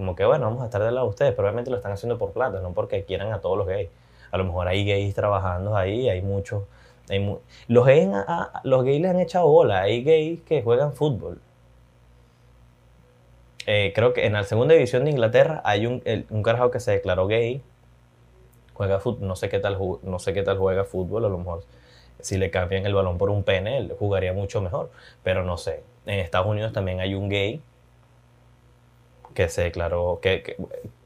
como 0.00 0.16
que 0.16 0.24
bueno, 0.24 0.46
vamos 0.46 0.62
a 0.62 0.64
estar 0.64 0.82
del 0.82 0.94
lado 0.94 1.08
de 1.08 1.10
ustedes, 1.10 1.32
pero 1.34 1.46
obviamente 1.46 1.70
lo 1.70 1.76
están 1.76 1.92
haciendo 1.92 2.16
por 2.16 2.32
plata, 2.32 2.60
no 2.60 2.72
porque 2.72 3.04
quieran 3.04 3.34
a 3.34 3.40
todos 3.40 3.58
los 3.58 3.66
gays. 3.66 3.90
A 4.30 4.38
lo 4.38 4.44
mejor 4.44 4.66
hay 4.66 4.86
gays 4.86 5.14
trabajando 5.14 5.76
ahí, 5.76 6.08
hay 6.08 6.22
muchos. 6.22 6.64
Hay 7.10 7.18
los, 7.68 7.84
gays, 7.84 8.08
los 8.64 8.84
gays 8.84 9.02
les 9.02 9.10
han 9.10 9.20
echado 9.20 9.48
bola, 9.48 9.82
hay 9.82 10.02
gays 10.02 10.40
que 10.40 10.62
juegan 10.62 10.94
fútbol. 10.94 11.38
Eh, 13.66 13.92
creo 13.94 14.14
que 14.14 14.24
en 14.24 14.32
la 14.32 14.44
segunda 14.44 14.72
división 14.72 15.04
de 15.04 15.10
Inglaterra 15.10 15.60
hay 15.66 15.84
un, 15.84 16.02
un 16.30 16.42
carajo 16.42 16.70
que 16.70 16.80
se 16.80 16.92
declaró 16.92 17.26
gay, 17.26 17.62
juega 18.80 18.98
fútbol, 18.98 19.28
no 19.28 19.36
sé 19.36 19.50
qué 19.50 19.58
tal, 19.58 19.76
no 20.02 20.18
sé 20.18 20.32
qué 20.32 20.42
tal 20.42 20.56
juega 20.56 20.84
fútbol, 20.84 21.26
a 21.26 21.28
lo 21.28 21.36
mejor 21.36 21.64
si 22.20 22.38
le 22.38 22.50
cambian 22.50 22.86
el 22.86 22.94
balón 22.94 23.18
por 23.18 23.28
un 23.28 23.44
pene, 23.44 23.76
él 23.76 23.94
jugaría 23.98 24.32
mucho 24.32 24.62
mejor, 24.62 24.90
pero 25.22 25.44
no 25.44 25.58
sé. 25.58 25.82
En 26.06 26.18
Estados 26.18 26.46
Unidos 26.46 26.72
también 26.72 26.98
hay 26.98 27.12
un 27.14 27.28
gay 27.28 27.60
que 29.34 29.50
se 29.50 29.64
declaró, 29.64 30.20
que, 30.22 30.56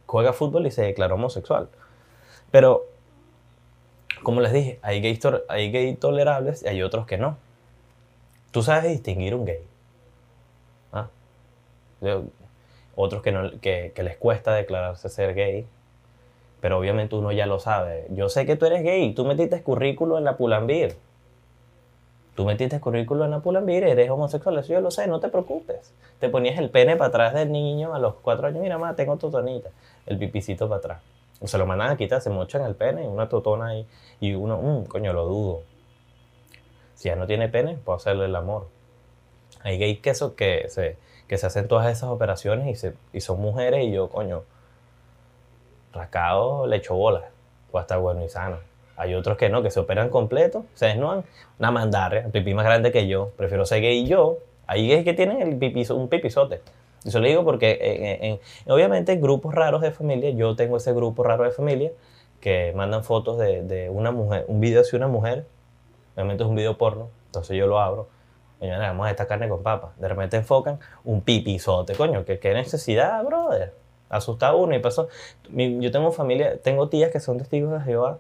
juega 0.07 0.33
fútbol 0.33 0.69
y 0.69 0.71
se 0.71 0.83
declaró 0.83 1.17
homosexual. 1.17 1.69
Pero, 2.53 2.85
como 4.23 4.41
les 4.41 4.53
dije, 4.53 4.79
hay 4.83 5.01
gays, 5.01 5.19
hay 5.49 5.73
gay 5.73 5.97
tolerables 5.97 6.63
y 6.63 6.69
hay 6.69 6.81
otros 6.81 7.07
que 7.07 7.19
no. 7.19 7.39
Tú 8.53 8.63
sabes 8.63 8.89
distinguir 8.89 9.35
un 9.35 9.47
gay. 9.47 9.65
¿Ah? 10.93 11.09
Otros 12.95 13.21
que, 13.21 13.33
no, 13.33 13.51
que, 13.61 13.91
que 13.97 14.03
les 14.05 14.17
cuesta 14.17 14.55
declararse 14.55 15.09
ser 15.09 15.35
gay, 15.35 15.67
pero 16.65 16.79
obviamente 16.79 17.15
uno 17.15 17.31
ya 17.31 17.45
lo 17.45 17.61
sabe. 17.61 18.07
Yo 18.09 18.31
sé 18.31 18.47
que 18.47 18.57
tú 18.57 18.65
eres 18.65 18.83
gay, 18.83 19.13
tú 19.13 19.27
metiste 19.27 19.63
currículo 19.63 20.17
en 20.17 20.25
la 20.25 20.39
Pulambir. 20.39 20.97
Tú 22.35 22.47
metiste 22.47 22.81
currículo 22.81 23.27
en 23.27 23.33
la 23.33 23.41
Pulambir, 23.41 23.85
eres 23.85 24.09
homosexual, 24.09 24.57
eso 24.57 24.73
yo 24.73 24.81
lo 24.81 24.91
sé, 24.91 25.07
no 25.07 25.21
te 25.21 25.29
preocupes. 25.29 25.93
Te 26.21 26.31
ponías 26.31 26.59
el 26.59 26.71
pene 26.71 26.97
para 26.97 27.09
atrás 27.09 27.35
del 27.35 27.53
niño 27.53 27.95
a 27.95 27.99
los 27.99 28.15
cuatro 28.15 28.47
años, 28.47 28.63
mira, 28.63 28.79
mamá, 28.79 28.97
tengo 28.97 29.19
totonita, 29.19 29.69
el 30.07 30.17
pipicito 30.17 30.67
para 30.67 30.79
atrás. 30.79 31.03
Se 31.45 31.59
lo 31.59 31.67
mandan 31.67 31.91
a 31.91 31.99
quitar, 31.99 32.23
se 32.23 32.31
mochan 32.31 32.63
el 32.63 32.75
pene, 32.75 33.07
una 33.07 33.29
totona 33.29 33.67
ahí, 33.67 33.87
y 34.19 34.33
uno, 34.33 34.57
mmm, 34.57 34.85
coño, 34.87 35.13
lo 35.13 35.27
dudo. 35.27 35.63
Si 36.95 37.11
ya 37.11 37.17
no 37.17 37.27
tiene 37.27 37.51
pene, 37.51 37.77
puedo 37.77 37.97
hacerle 37.97 38.25
el 38.25 38.35
amor. 38.35 38.69
Hay 39.63 39.77
gays 39.77 40.01
que, 40.01 40.09
eso, 40.09 40.35
que, 40.35 40.65
se, 40.71 40.97
que 41.29 41.37
se 41.37 41.45
hacen 41.45 41.69
todas 41.69 41.93
esas 41.95 42.09
operaciones 42.09 42.69
y, 42.69 42.75
se, 42.75 42.95
y 43.13 43.21
son 43.21 43.39
mujeres 43.43 43.85
y 43.85 43.93
yo, 43.93 44.09
coño, 44.09 44.45
rascado 45.95 46.67
le 46.67 46.77
echo 46.77 46.95
bolas, 46.95 47.25
o 47.73 47.79
hasta 47.79 47.97
bueno 47.97 48.25
y 48.25 48.29
sano. 48.29 48.59
Hay 48.97 49.15
otros 49.15 49.37
que 49.37 49.49
no, 49.49 49.63
que 49.63 49.71
se 49.71 49.81
operan 49.81 50.09
completo, 50.09 50.67
se 50.75 50.87
desnudan, 50.87 51.25
una 51.59 51.71
mandarria, 51.71 52.23
un 52.25 52.31
pipí 52.31 52.55
más 52.55 52.65
grande 52.65 52.93
que 52.93 53.09
yo. 53.09 53.31
Prefiero 53.37 53.67
ser 53.67 53.81
gay 53.81 54.07
yo. 54.07 54.39
Hay 54.67 54.89
gays 54.89 55.05
que 55.05 55.15
tienen 55.15 55.43
el 55.43 55.57
pipí, 55.59 55.85
un 55.91 56.09
pipizote. 56.09 56.61
Eso 57.05 57.21
lo 57.21 57.27
digo 57.27 57.45
porque 57.45 58.41
obviamente 58.67 59.13
en 59.13 59.21
grupos 59.21 59.55
raros 59.55 59.83
de 59.83 59.91
familia, 59.91 60.31
yo 60.31 60.57
tengo 60.57 60.79
ese 60.79 60.93
grupo 60.95 61.23
raro 61.23 61.45
de 61.45 61.51
familia 61.51 61.93
que 62.41 62.73
mandan 62.75 63.05
fotos 63.05 63.39
de, 63.39 63.91
una 63.91 64.11
mujer, 64.11 64.45
un 64.49 64.61
video 64.61 64.83
de 64.83 64.97
una 64.97 65.09
mujer, 65.09 65.47
obviamente 66.15 66.45
es 66.45 66.49
un 66.49 66.57
video 66.57 66.79
porno, 66.79 67.09
entonces 67.27 67.57
yo 67.57 67.67
lo 67.67 67.79
abro, 67.79 68.09
señora, 68.59 68.89
vamos 68.89 69.07
a 69.07 69.11
esta 69.11 69.27
carne 69.27 69.49
con 69.49 69.63
papa. 69.63 69.93
De 69.97 70.09
repente 70.09 70.37
enfocan 70.37 70.79
un 71.05 71.21
pipizote, 71.21 71.95
coño, 71.95 72.25
¿qué, 72.25 72.39
qué 72.39 72.55
necesidad, 72.55 73.23
brother? 73.25 73.75
Asusta 74.15 74.55
uno 74.55 74.75
y 74.75 74.79
pasó. 74.79 75.09
yo 75.51 75.91
tengo 75.91 76.13
familia, 76.13 76.57
tengo 76.59 76.89
tías 76.89 77.11
que 77.11 77.19
son 77.19 77.39
testigos 77.39 77.73
de 77.73 77.81
Jehová 77.81 78.19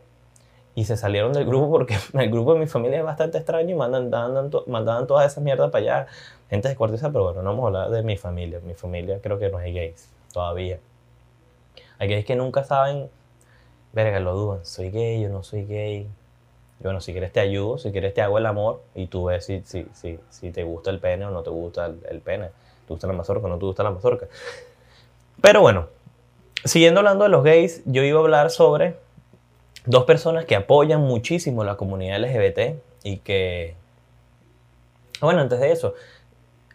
y 0.75 0.87
se 0.87 0.97
salieron 0.97 1.33
del 1.33 1.45
grupo 1.45 1.71
porque 1.71 1.97
el 2.15 2.31
grupo 2.31 2.55
de 2.55 2.61
mi 2.61 2.67
familia 2.67 2.99
es 2.99 3.05
bastante 3.05 3.39
extraño 3.39 3.71
y 3.71 3.75
mandan, 3.75 4.11
mandaban, 4.67 5.07
todas 5.07 5.31
esas 5.31 5.43
mierdas 5.43 5.71
para 5.71 5.83
allá. 5.83 6.07
Gente 6.51 6.69
descuartizada, 6.69 7.13
pero 7.13 7.25
bueno, 7.25 7.43
no 7.43 7.51
vamos 7.51 7.65
a 7.65 7.67
hablar 7.69 7.91
de 7.91 8.03
mi 8.03 8.17
familia. 8.17 8.61
Mi 8.65 8.75
familia 8.75 9.21
creo 9.23 9.39
que 9.39 9.49
no 9.51 9.59
hay 9.59 9.73
gays 9.73 10.09
todavía. 10.33 10.79
Hay 11.99 12.09
gays 12.09 12.25
que 12.25 12.35
nunca 12.35 12.65
saben, 12.65 13.09
verga, 13.93 14.19
lo 14.19 14.35
dudan, 14.35 14.67
soy 14.67 14.91
gay, 14.91 15.23
yo 15.23 15.29
no 15.29 15.45
soy 15.45 15.65
gay. 15.65 16.09
Y 16.81 16.83
bueno, 16.83 17.01
si 17.01 17.13
quieres 17.13 17.33
te 17.33 17.39
ayudo, 17.39 17.79
si 17.79 17.93
quieres 17.93 18.13
te 18.13 18.21
hago 18.21 18.39
el 18.39 18.47
amor 18.47 18.83
y 18.97 19.07
tú 19.07 19.27
ves 19.27 19.45
si, 19.45 19.63
si, 19.65 19.87
si, 19.95 20.19
si 20.29 20.51
te 20.51 20.65
gusta 20.65 20.91
el 20.91 20.99
pene 20.99 21.25
o 21.25 21.31
no 21.31 21.43
te 21.43 21.51
gusta 21.51 21.87
el, 21.87 22.01
el 22.11 22.21
pene. 22.21 22.49
¿Te 22.87 22.93
gusta 22.93 23.07
la 23.07 23.13
mazorca 23.13 23.47
o 23.47 23.49
no 23.49 23.59
te 23.59 23.65
gusta 23.65 23.85
la 23.85 23.91
mazorca? 23.93 24.27
Pero 25.45 25.61
bueno, 25.61 25.89
siguiendo 26.65 27.01
hablando 27.01 27.25
de 27.25 27.29
los 27.29 27.45
gays, 27.45 27.83
yo 27.85 28.03
iba 28.03 28.19
a 28.19 28.23
hablar 28.23 28.49
sobre 28.49 28.97
dos 29.85 30.05
personas 30.05 30.47
que 30.47 30.57
apoyan 30.57 31.03
muchísimo 31.03 31.65
la 31.65 31.77
comunidad 31.77 32.19
LGBT 32.19 32.81
y 33.03 33.19
que... 33.19 33.75
Bueno, 35.21 35.43
antes 35.43 35.61
de 35.61 35.71
eso, 35.71 35.93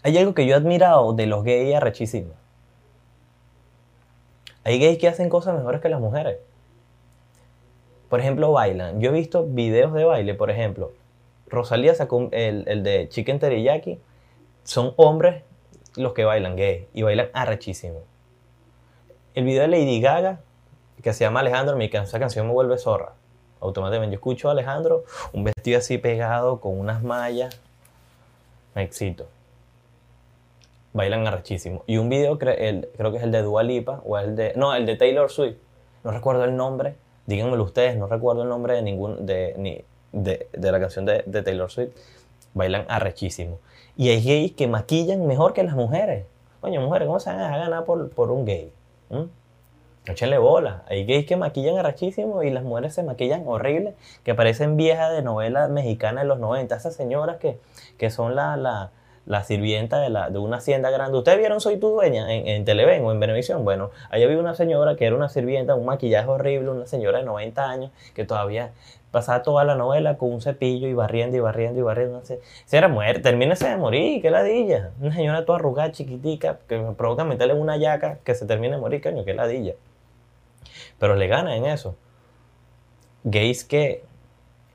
hay 0.04 0.20
algo 0.20 0.36
que 0.36 0.46
yo 0.46 0.54
he 0.54 0.56
admirado 0.56 1.14
de 1.14 1.26
los 1.26 1.44
gays 1.44 1.74
arrechísimos. 1.74 2.36
Hay 4.64 4.78
gays 4.78 5.00
que 5.00 5.08
hacen 5.08 5.30
cosas 5.30 5.58
mejores 5.58 5.82
que 5.82 5.90
las 5.90 6.00
mujeres. 6.00 6.38
Por 8.08 8.20
ejemplo, 8.20 8.52
bailan. 8.52 9.02
Yo 9.02 9.10
he 9.10 9.14
visto 9.14 9.48
videos 9.48 9.94
de 9.94 10.04
baile, 10.04 10.36
por 10.36 10.52
ejemplo. 10.52 10.92
Rosalía 11.48 11.96
sacó 11.96 12.30
el, 12.34 12.66
el 12.68 12.84
de 12.84 13.10
Chicken 13.10 13.40
Teriyaki. 13.40 14.00
Son 14.64 14.94
hombres 14.96 15.42
los 15.96 16.14
que 16.14 16.24
bailan 16.24 16.56
gay 16.56 16.88
y 16.94 17.02
bailan 17.02 17.30
arrechísimo. 17.34 18.04
El 19.40 19.46
video 19.46 19.62
de 19.62 19.70
Lady 19.70 20.02
Gaga, 20.02 20.42
que 21.02 21.14
se 21.14 21.24
llama 21.24 21.40
Alejandro, 21.40 21.80
esa 21.80 22.20
canción 22.20 22.46
me 22.46 22.52
vuelve 22.52 22.78
zorra. 22.78 23.14
Automáticamente 23.62 24.12
yo 24.12 24.18
escucho 24.18 24.50
a 24.50 24.52
Alejandro, 24.52 25.06
un 25.32 25.46
vestido 25.46 25.78
así 25.78 25.98
pegado 25.98 26.60
con 26.60 26.78
unas 26.78 27.04
mallas. 27.04 27.58
Me 28.76 28.84
excito. 28.84 29.28
Bailan 30.92 31.26
arrechísimo. 31.26 31.86
Y 31.88 32.00
un 32.00 32.10
video, 32.10 32.38
creo 32.38 32.52
que 32.52 33.16
es 33.16 33.24
el 33.24 33.32
de 33.32 33.42
Dua 33.42 33.64
Lipa, 33.64 34.02
o 34.04 34.18
el 34.18 34.36
de. 34.36 34.52
No, 34.58 34.76
el 34.76 34.86
de 34.86 34.98
Taylor 34.98 35.32
Swift. 35.32 35.56
No 36.04 36.12
recuerdo 36.12 36.44
el 36.44 36.58
nombre. 36.58 36.96
Díganmelo 37.26 37.64
ustedes, 37.64 37.96
no 37.96 38.08
recuerdo 38.08 38.44
el 38.44 38.50
nombre 38.50 38.74
de 38.74 38.82
ningún. 38.82 39.26
de, 39.26 39.54
ni, 39.58 39.86
de, 40.12 40.50
de 40.52 40.72
la 40.74 40.82
canción 40.82 41.06
de, 41.06 41.22
Taylor 41.24 41.72
Swift. 41.72 41.92
Bailan 42.54 42.86
arrechísimo. 42.90 43.60
Y 43.96 44.10
hay 44.10 44.22
gays 44.22 44.52
que 44.52 44.68
maquillan 44.68 45.26
mejor 45.28 45.54
que 45.54 45.64
las 45.64 45.76
mujeres. 45.76 46.26
Coño, 46.60 46.82
mujeres, 46.82 47.06
¿cómo 47.06 47.22
se 47.22 47.30
van 47.30 47.40
a 47.40 47.58
ganar 47.58 47.86
por 47.86 48.32
un 48.32 48.44
gay? 48.44 48.74
¿Mm? 49.10 49.24
Échenle 50.06 50.38
bola. 50.38 50.84
Hay 50.88 51.06
gays 51.06 51.26
que 51.26 51.36
maquillan 51.36 51.78
arrechísimo 51.78 52.42
y 52.44 52.50
las 52.50 52.64
mujeres 52.64 52.94
se 52.94 53.04
maquillan 53.04 53.44
horrible, 53.46 53.96
que 54.24 54.34
parecen 54.34 54.78
viejas 54.78 55.12
de 55.12 55.22
novela 55.22 55.68
mexicana 55.68 56.22
de 56.22 56.28
los 56.28 56.40
90. 56.40 56.76
Esas 56.76 56.96
señoras 56.96 57.38
que, 57.38 57.60
que 57.98 58.10
son 58.10 58.36
la, 58.36 58.58
la, 58.58 58.92
la 59.30 59.44
sirvienta 59.44 60.00
de, 60.00 60.10
la, 60.10 60.32
de 60.32 60.40
una 60.40 60.58
hacienda 60.58 60.90
grande. 60.90 61.16
¿Ustedes 61.16 61.38
vieron 61.38 61.62
Soy 61.62 61.78
tu 61.78 61.90
dueña 61.90 62.34
en, 62.34 62.48
en 62.48 62.66
Televen 62.66 63.06
o 63.06 63.12
en 63.12 63.20
Venevisión? 63.20 63.64
Bueno, 63.64 63.92
allá 64.10 64.26
había 64.26 64.40
una 64.40 64.56
señora 64.56 64.96
que 64.96 65.06
era 65.06 65.16
una 65.16 65.30
sirvienta, 65.30 65.76
un 65.76 65.86
maquillaje 65.86 66.28
horrible, 66.28 66.72
una 66.72 66.88
señora 66.88 67.20
de 67.20 67.26
90 67.26 67.70
años 67.70 67.92
que 68.16 68.26
todavía 68.26 68.72
pasaba 69.12 69.44
toda 69.44 69.64
la 69.66 69.76
novela 69.76 70.18
con 70.18 70.34
un 70.34 70.42
cepillo 70.42 70.88
y 70.88 70.96
barriendo 70.96 71.38
y 71.38 71.42
barriendo 71.42 71.80
y 71.80 71.84
barriendo. 71.84 72.26
Se, 72.26 72.42
se 72.66 72.76
era 72.76 72.88
muerta, 72.88 73.30
termínese 73.30 73.70
de 73.70 73.78
morir, 73.78 74.20
qué 74.20 74.32
ladilla. 74.32 74.94
Una 75.00 75.14
señora 75.14 75.46
toda 75.46 75.60
arrugada, 75.60 75.92
chiquitica, 75.92 76.58
que 76.68 76.80
provoca 76.98 77.24
meterle 77.24 77.54
una 77.54 77.78
yaca 77.78 78.18
que 78.24 78.34
se 78.34 78.48
termine 78.48 78.78
de 78.78 78.82
morir, 78.82 79.00
coño, 79.00 79.26
qué 79.26 79.36
ladilla. 79.36 79.76
Pero 80.98 81.16
le 81.16 81.28
gana 81.28 81.56
en 81.56 81.68
eso. 81.68 81.96
Gays 83.24 83.64
que 83.64 84.09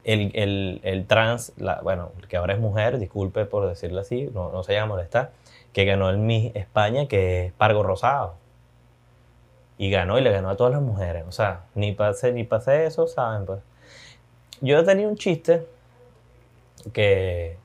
el, 0.05 0.31
el, 0.35 0.81
el 0.85 1.07
trans, 1.07 1.53
la, 1.57 1.81
bueno, 1.83 2.13
que 2.29 2.37
ahora 2.37 2.55
es 2.55 2.61
mujer, 2.61 2.99
disculpe 2.99 3.47
por 3.47 3.67
decirlo 3.67 4.01
así, 4.01 4.31
no, 4.33 4.53
no 4.53 4.63
se 4.63 4.75
llama 4.75 4.95
molestar, 4.95 5.33
que 5.73 5.85
ganó 5.85 6.11
el 6.11 6.19
Miss 6.19 6.55
España, 6.55 7.09
que 7.09 7.47
es 7.47 7.53
Pargo 7.53 7.83
Rosado. 7.83 8.35
Y 9.77 9.91
ganó 9.91 10.19
y 10.19 10.23
le 10.23 10.31
ganó 10.31 10.51
a 10.51 10.57
todas 10.57 10.73
las 10.73 10.83
mujeres. 10.83 11.25
O 11.27 11.33
sea, 11.33 11.65
ni 11.75 11.93
pasé, 11.93 12.33
ni 12.33 12.45
pasé 12.45 12.87
eso, 12.87 13.09
¿saben? 13.09 13.45
Pues. 13.45 13.61
Yo 14.61 14.85
tenía 14.85 15.09
un 15.09 15.17
chiste 15.17 15.67
que, 16.93 17.57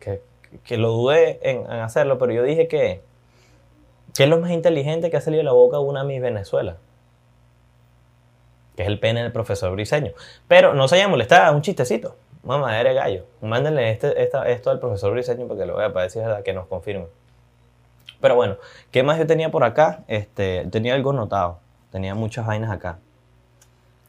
que, 0.00 0.22
que 0.64 0.76
lo 0.76 0.90
dudé 0.90 1.38
en, 1.42 1.70
hacerlo, 1.70 2.18
pero 2.18 2.32
yo 2.32 2.42
dije 2.42 2.66
que, 2.66 3.00
es 4.18 4.28
lo 4.28 4.38
más 4.38 4.50
inteligente 4.50 5.08
que 5.08 5.16
ha 5.16 5.20
salido 5.20 5.40
de 5.40 5.44
la 5.44 5.52
boca 5.52 5.78
una 5.78 6.04
Miss 6.04 6.20
Venezuela 6.20 6.76
que 8.80 8.84
es 8.84 8.88
el 8.88 8.98
pene 8.98 9.22
del 9.22 9.30
profesor 9.30 9.70
Briseño. 9.72 10.12
Pero 10.48 10.72
no 10.72 10.88
se 10.88 10.96
haya 10.96 11.06
molestar, 11.06 11.54
un 11.54 11.60
chistecito. 11.60 12.16
Mamá, 12.42 12.80
eres 12.80 12.94
gallo. 12.94 13.24
Mándenle 13.42 13.90
este, 13.90 14.22
esta- 14.22 14.48
esto 14.48 14.70
al 14.70 14.80
profesor 14.80 15.12
Briseño 15.12 15.46
para 15.46 15.60
que 15.60 15.66
lo 15.66 15.76
vea, 15.76 15.92
para 15.92 16.04
decir 16.04 16.22
verdad, 16.22 16.42
que 16.42 16.54
nos 16.54 16.66
confirme. 16.66 17.06
Pero 18.22 18.36
bueno, 18.36 18.56
¿qué 18.90 19.02
más 19.02 19.18
yo 19.18 19.26
tenía 19.26 19.50
por 19.50 19.64
acá? 19.64 20.00
Este, 20.08 20.66
tenía 20.70 20.94
algo 20.94 21.10
anotado. 21.10 21.58
Tenía 21.92 22.14
muchas 22.14 22.46
vainas 22.46 22.70
acá. 22.70 22.98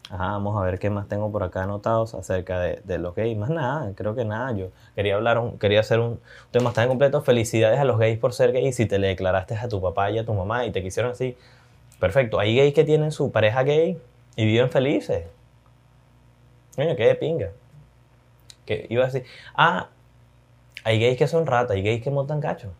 Ajá, 0.09 0.31
vamos 0.31 0.57
a 0.61 0.65
ver 0.65 0.79
qué 0.79 0.89
más 0.89 1.07
tengo 1.09 1.31
por 1.31 1.43
acá 1.43 1.63
anotados 1.63 2.13
acerca 2.15 2.59
de, 2.61 2.81
de 2.85 2.97
los 2.97 3.13
gays. 3.15 3.37
Más 3.37 3.49
nada, 3.49 3.91
creo 3.95 4.15
que 4.15 4.23
nada. 4.23 4.53
Yo 4.53 4.67
quería 4.95 5.15
hablar, 5.15 5.37
un- 5.37 5.57
quería 5.59 5.81
hacer 5.81 5.99
un 5.99 6.19
tema 6.51 6.71
tan 6.71 6.87
completo. 6.87 7.21
Felicidades 7.21 7.79
a 7.79 7.83
los 7.85 7.97
gays 7.99 8.17
por 8.19 8.33
ser 8.33 8.51
gays. 8.53 8.75
Si 8.77 8.85
te 8.85 8.99
le 8.99 9.07
declaraste 9.07 9.55
a 9.55 9.67
tu 9.67 9.81
papá 9.81 10.09
y 10.11 10.19
a 10.19 10.25
tu 10.25 10.33
mamá 10.33 10.65
y 10.65 10.71
te 10.71 10.81
quisieron 10.81 11.11
así, 11.11 11.35
perfecto. 11.99 12.39
Hay 12.39 12.55
gays 12.55 12.73
que 12.73 12.83
tienen 12.85 13.11
su 13.11 13.31
pareja 13.31 13.63
gay 13.63 13.97
y 14.35 14.45
viven 14.45 14.69
felices. 14.69 15.25
Coño, 16.75 16.95
qué 16.95 17.15
pinga. 17.15 17.49
Que 18.65 18.87
iba 18.89 19.03
a 19.03 19.07
decir, 19.07 19.25
ah, 19.55 19.89
hay 20.83 20.99
gays 20.99 21.17
que 21.17 21.27
son 21.27 21.45
ratas, 21.45 21.75
hay 21.75 21.83
gays 21.83 22.01
que 22.03 22.11
montan 22.11 22.39
cacho. 22.41 22.71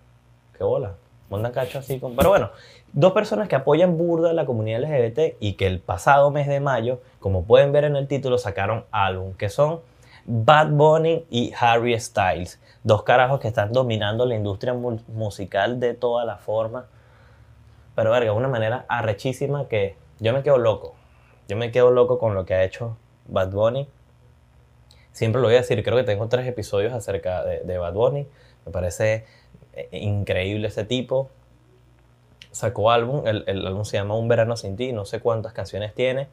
Qué 0.57 0.63
bola. 0.63 0.95
Montan 1.29 1.51
cacho 1.51 1.79
así 1.79 1.99
con... 1.99 2.15
Pero 2.15 2.29
bueno, 2.29 2.49
dos 2.93 3.13
personas 3.13 3.47
que 3.47 3.55
apoyan 3.55 3.97
burda 3.97 4.31
a 4.31 4.33
la 4.33 4.45
comunidad 4.45 4.81
LGBT 4.81 5.35
y 5.39 5.53
que 5.53 5.67
el 5.67 5.79
pasado 5.79 6.29
mes 6.31 6.47
de 6.47 6.59
mayo, 6.59 7.01
como 7.19 7.43
pueden 7.45 7.71
ver 7.71 7.85
en 7.85 7.95
el 7.95 8.07
título, 8.07 8.37
sacaron 8.37 8.85
álbum, 8.91 9.33
que 9.33 9.49
son 9.49 9.79
Bad 10.25 10.69
Bunny 10.71 11.25
y 11.29 11.53
Harry 11.59 11.97
Styles. 11.99 12.59
Dos 12.83 13.03
carajos 13.03 13.39
que 13.39 13.47
están 13.47 13.71
dominando 13.73 14.25
la 14.25 14.35
industria 14.35 14.73
mu- 14.73 14.99
musical 15.07 15.79
de 15.79 15.93
todas 15.93 16.25
las 16.25 16.41
formas. 16.41 16.85
Pero 17.95 18.11
verga, 18.11 18.33
una 18.33 18.47
manera 18.47 18.85
arrechísima 18.87 19.67
que 19.67 19.95
yo 20.19 20.33
me 20.33 20.43
quedo 20.43 20.57
loco. 20.57 20.95
Yo 21.47 21.57
me 21.57 21.71
quedo 21.71 21.91
loco 21.91 22.19
con 22.19 22.33
lo 22.33 22.45
que 22.45 22.53
ha 22.53 22.63
hecho 22.63 22.97
Bad 23.27 23.51
Bunny. 23.51 23.87
Siempre 25.11 25.41
lo 25.41 25.47
voy 25.47 25.55
a 25.55 25.61
decir, 25.61 25.83
creo 25.83 25.97
que 25.97 26.03
tengo 26.03 26.27
tres 26.27 26.47
episodios 26.47 26.93
acerca 26.93 27.43
de, 27.43 27.77
Bad 27.77 27.93
Bunny. 27.93 28.27
Me 28.65 28.71
parece 28.71 29.25
eh, 29.73 29.89
increíble 29.91 30.67
ese 30.67 30.85
tipo. 30.85 31.29
Sacó 32.51 32.91
álbum, 32.91 33.27
el, 33.27 33.43
el 33.47 33.65
álbum 33.65 33.85
se 33.85 33.97
llama 33.97 34.15
Un 34.15 34.27
Verano 34.27 34.55
Sin 34.57 34.75
Ti, 34.75 34.93
no 34.93 35.05
sé 35.05 35.19
cuántas 35.19 35.53
canciones 35.53 35.93
tiene. 35.93 36.27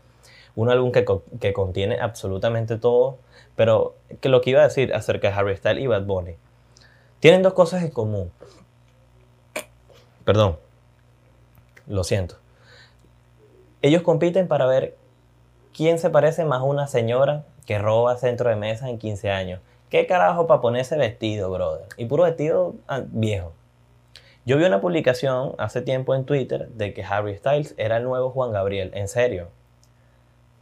Un 0.54 0.70
álbum 0.70 0.92
que, 0.92 1.04
que 1.40 1.52
contiene 1.52 2.00
absolutamente 2.00 2.78
todo. 2.78 3.18
Pero 3.56 3.96
que 4.20 4.28
lo 4.28 4.40
que 4.40 4.50
iba 4.50 4.60
a 4.60 4.64
decir 4.64 4.94
acerca 4.94 5.28
de 5.28 5.34
Harry 5.34 5.56
Styles 5.56 5.82
y 5.82 5.86
Bad 5.86 6.04
Bunny. 6.04 6.36
Tienen 7.20 7.42
dos 7.42 7.54
cosas 7.54 7.82
en 7.82 7.90
común. 7.90 8.30
Perdón. 10.24 10.58
Lo 11.88 12.04
siento. 12.04 12.36
Ellos 13.80 14.02
compiten 14.02 14.48
para 14.48 14.66
ver 14.66 14.96
quién 15.72 15.98
se 15.98 16.10
parece 16.10 16.44
más 16.44 16.60
a 16.60 16.64
una 16.64 16.88
señora 16.88 17.44
que 17.64 17.78
roba 17.78 18.16
centro 18.16 18.50
de 18.50 18.56
mesa 18.56 18.88
en 18.90 18.98
15 18.98 19.30
años. 19.30 19.60
¿Qué 19.88 20.06
carajo 20.06 20.46
para 20.46 20.60
ponerse 20.60 20.96
vestido, 20.96 21.50
brother? 21.50 21.86
Y 21.96 22.06
puro 22.06 22.24
vestido 22.24 22.74
ah, 22.88 23.02
viejo. 23.06 23.52
Yo 24.44 24.56
vi 24.56 24.64
una 24.64 24.80
publicación 24.80 25.54
hace 25.58 25.82
tiempo 25.82 26.14
en 26.14 26.24
Twitter 26.24 26.68
de 26.70 26.92
que 26.92 27.04
Harry 27.04 27.36
Styles 27.36 27.74
era 27.76 27.98
el 27.98 28.04
nuevo 28.04 28.30
Juan 28.30 28.50
Gabriel. 28.50 28.90
En 28.94 29.06
serio. 29.06 29.48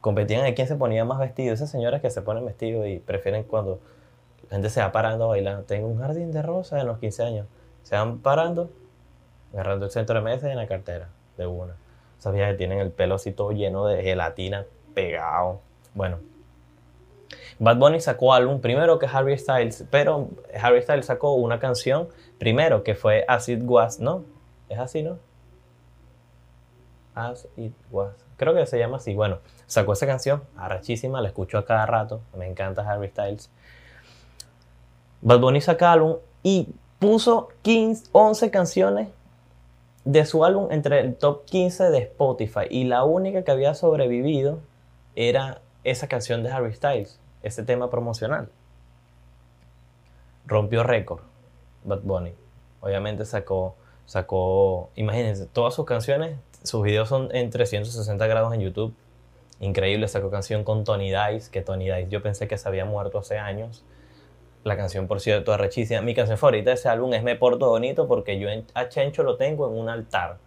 Competían 0.00 0.44
de 0.44 0.54
quién 0.54 0.68
se 0.68 0.76
ponía 0.76 1.04
más 1.04 1.18
vestido. 1.18 1.54
Esas 1.54 1.70
señoras 1.70 2.02
que 2.02 2.10
se 2.10 2.20
ponen 2.20 2.44
vestido 2.44 2.86
y 2.86 2.98
prefieren 2.98 3.44
cuando 3.44 3.80
la 4.42 4.56
gente 4.56 4.68
se 4.68 4.80
va 4.80 4.92
parando 4.92 5.24
a 5.24 5.28
bailar. 5.28 5.62
Tengo 5.62 5.88
un 5.88 5.98
jardín 5.98 6.32
de 6.32 6.42
rosas 6.42 6.80
en 6.80 6.86
los 6.86 6.98
15 6.98 7.22
años. 7.22 7.46
Se 7.82 7.96
van 7.96 8.18
parando, 8.18 8.70
agarrando 9.52 9.86
el 9.86 9.90
centro 9.90 10.16
de 10.16 10.20
mesa 10.20 10.48
y 10.48 10.50
en 10.50 10.58
la 10.58 10.66
cartera 10.66 11.08
de 11.38 11.46
una. 11.46 11.76
Sabía 12.18 12.48
que 12.48 12.54
tienen 12.54 12.78
el 12.78 12.90
pelo 12.90 13.16
así 13.16 13.32
todo 13.32 13.52
lleno 13.52 13.86
de 13.86 14.02
gelatina 14.02 14.66
pegado. 14.94 15.60
Bueno. 15.94 16.18
Bad 17.58 17.76
Bunny 17.78 18.00
sacó 18.00 18.34
álbum 18.34 18.60
primero 18.60 18.98
que 18.98 19.06
Harry 19.06 19.38
Styles, 19.38 19.84
pero 19.90 20.28
Harry 20.60 20.82
Styles 20.82 21.06
sacó 21.06 21.34
una 21.34 21.58
canción 21.58 22.08
primero 22.38 22.82
que 22.82 22.94
fue 22.94 23.24
As 23.28 23.48
It 23.48 23.62
Was, 23.64 23.98
¿no? 23.98 24.24
Es 24.68 24.78
así, 24.78 25.02
¿no? 25.02 25.18
As 27.14 27.48
It 27.56 27.74
Was. 27.90 28.14
Creo 28.36 28.54
que 28.54 28.66
se 28.66 28.78
llama 28.78 28.98
así. 28.98 29.14
Bueno, 29.14 29.38
sacó 29.66 29.94
esa 29.94 30.06
canción, 30.06 30.42
arrachísima, 30.56 31.20
la 31.20 31.28
escucho 31.28 31.56
a 31.56 31.64
cada 31.64 31.86
rato. 31.86 32.20
Me 32.36 32.46
encanta 32.46 32.82
Harry 32.90 33.08
Styles. 33.08 33.50
Bad 35.22 35.40
Bunny 35.40 35.60
saca 35.60 35.92
álbum 35.92 36.16
y 36.42 36.68
puso 36.98 37.48
15, 37.62 38.10
11 38.12 38.50
canciones 38.50 39.08
de 40.06 40.24
su 40.24 40.44
álbum 40.44 40.68
entre 40.70 41.00
el 41.00 41.16
top 41.16 41.44
15 41.46 41.90
de 41.90 41.98
Spotify 41.98 42.66
y 42.70 42.84
la 42.84 43.02
única 43.02 43.42
que 43.42 43.50
había 43.50 43.74
sobrevivido 43.74 44.60
era 45.16 45.60
esa 45.82 46.06
canción 46.06 46.44
de 46.44 46.50
Harry 46.50 46.72
Styles, 46.72 47.18
ese 47.42 47.64
tema 47.64 47.90
promocional. 47.90 48.48
Rompió 50.46 50.84
récord 50.84 51.22
Bad 51.82 52.02
Bunny. 52.02 52.34
Obviamente 52.80 53.24
sacó, 53.24 53.74
sacó, 54.04 54.90
imagínense, 54.94 55.46
todas 55.46 55.74
sus 55.74 55.84
canciones, 55.84 56.38
sus 56.62 56.84
videos 56.84 57.08
son 57.08 57.34
en 57.34 57.50
360 57.50 58.26
grados 58.28 58.54
en 58.54 58.60
YouTube. 58.60 58.94
Increíble, 59.58 60.06
sacó 60.06 60.30
canción 60.30 60.62
con 60.62 60.84
Tony 60.84 61.10
Dice, 61.10 61.50
que 61.50 61.62
Tony 61.62 61.86
Dice 61.86 62.06
yo 62.10 62.22
pensé 62.22 62.46
que 62.46 62.58
se 62.58 62.68
había 62.68 62.84
muerto 62.84 63.18
hace 63.18 63.38
años. 63.38 63.84
La 64.66 64.76
canción, 64.76 65.06
por 65.06 65.20
cierto, 65.20 65.52
arrechísima. 65.52 66.00
Mi 66.00 66.12
canción 66.12 66.38
favorita 66.38 66.70
de 66.70 66.74
ese 66.74 66.88
álbum 66.88 67.14
es 67.14 67.22
Me 67.22 67.36
Porto 67.36 67.68
Bonito 67.68 68.08
porque 68.08 68.40
yo 68.40 68.48
a 68.74 68.88
Chencho 68.88 69.22
lo 69.22 69.36
tengo 69.36 69.68
en 69.68 69.78
un 69.78 69.88
altar. 69.88 70.38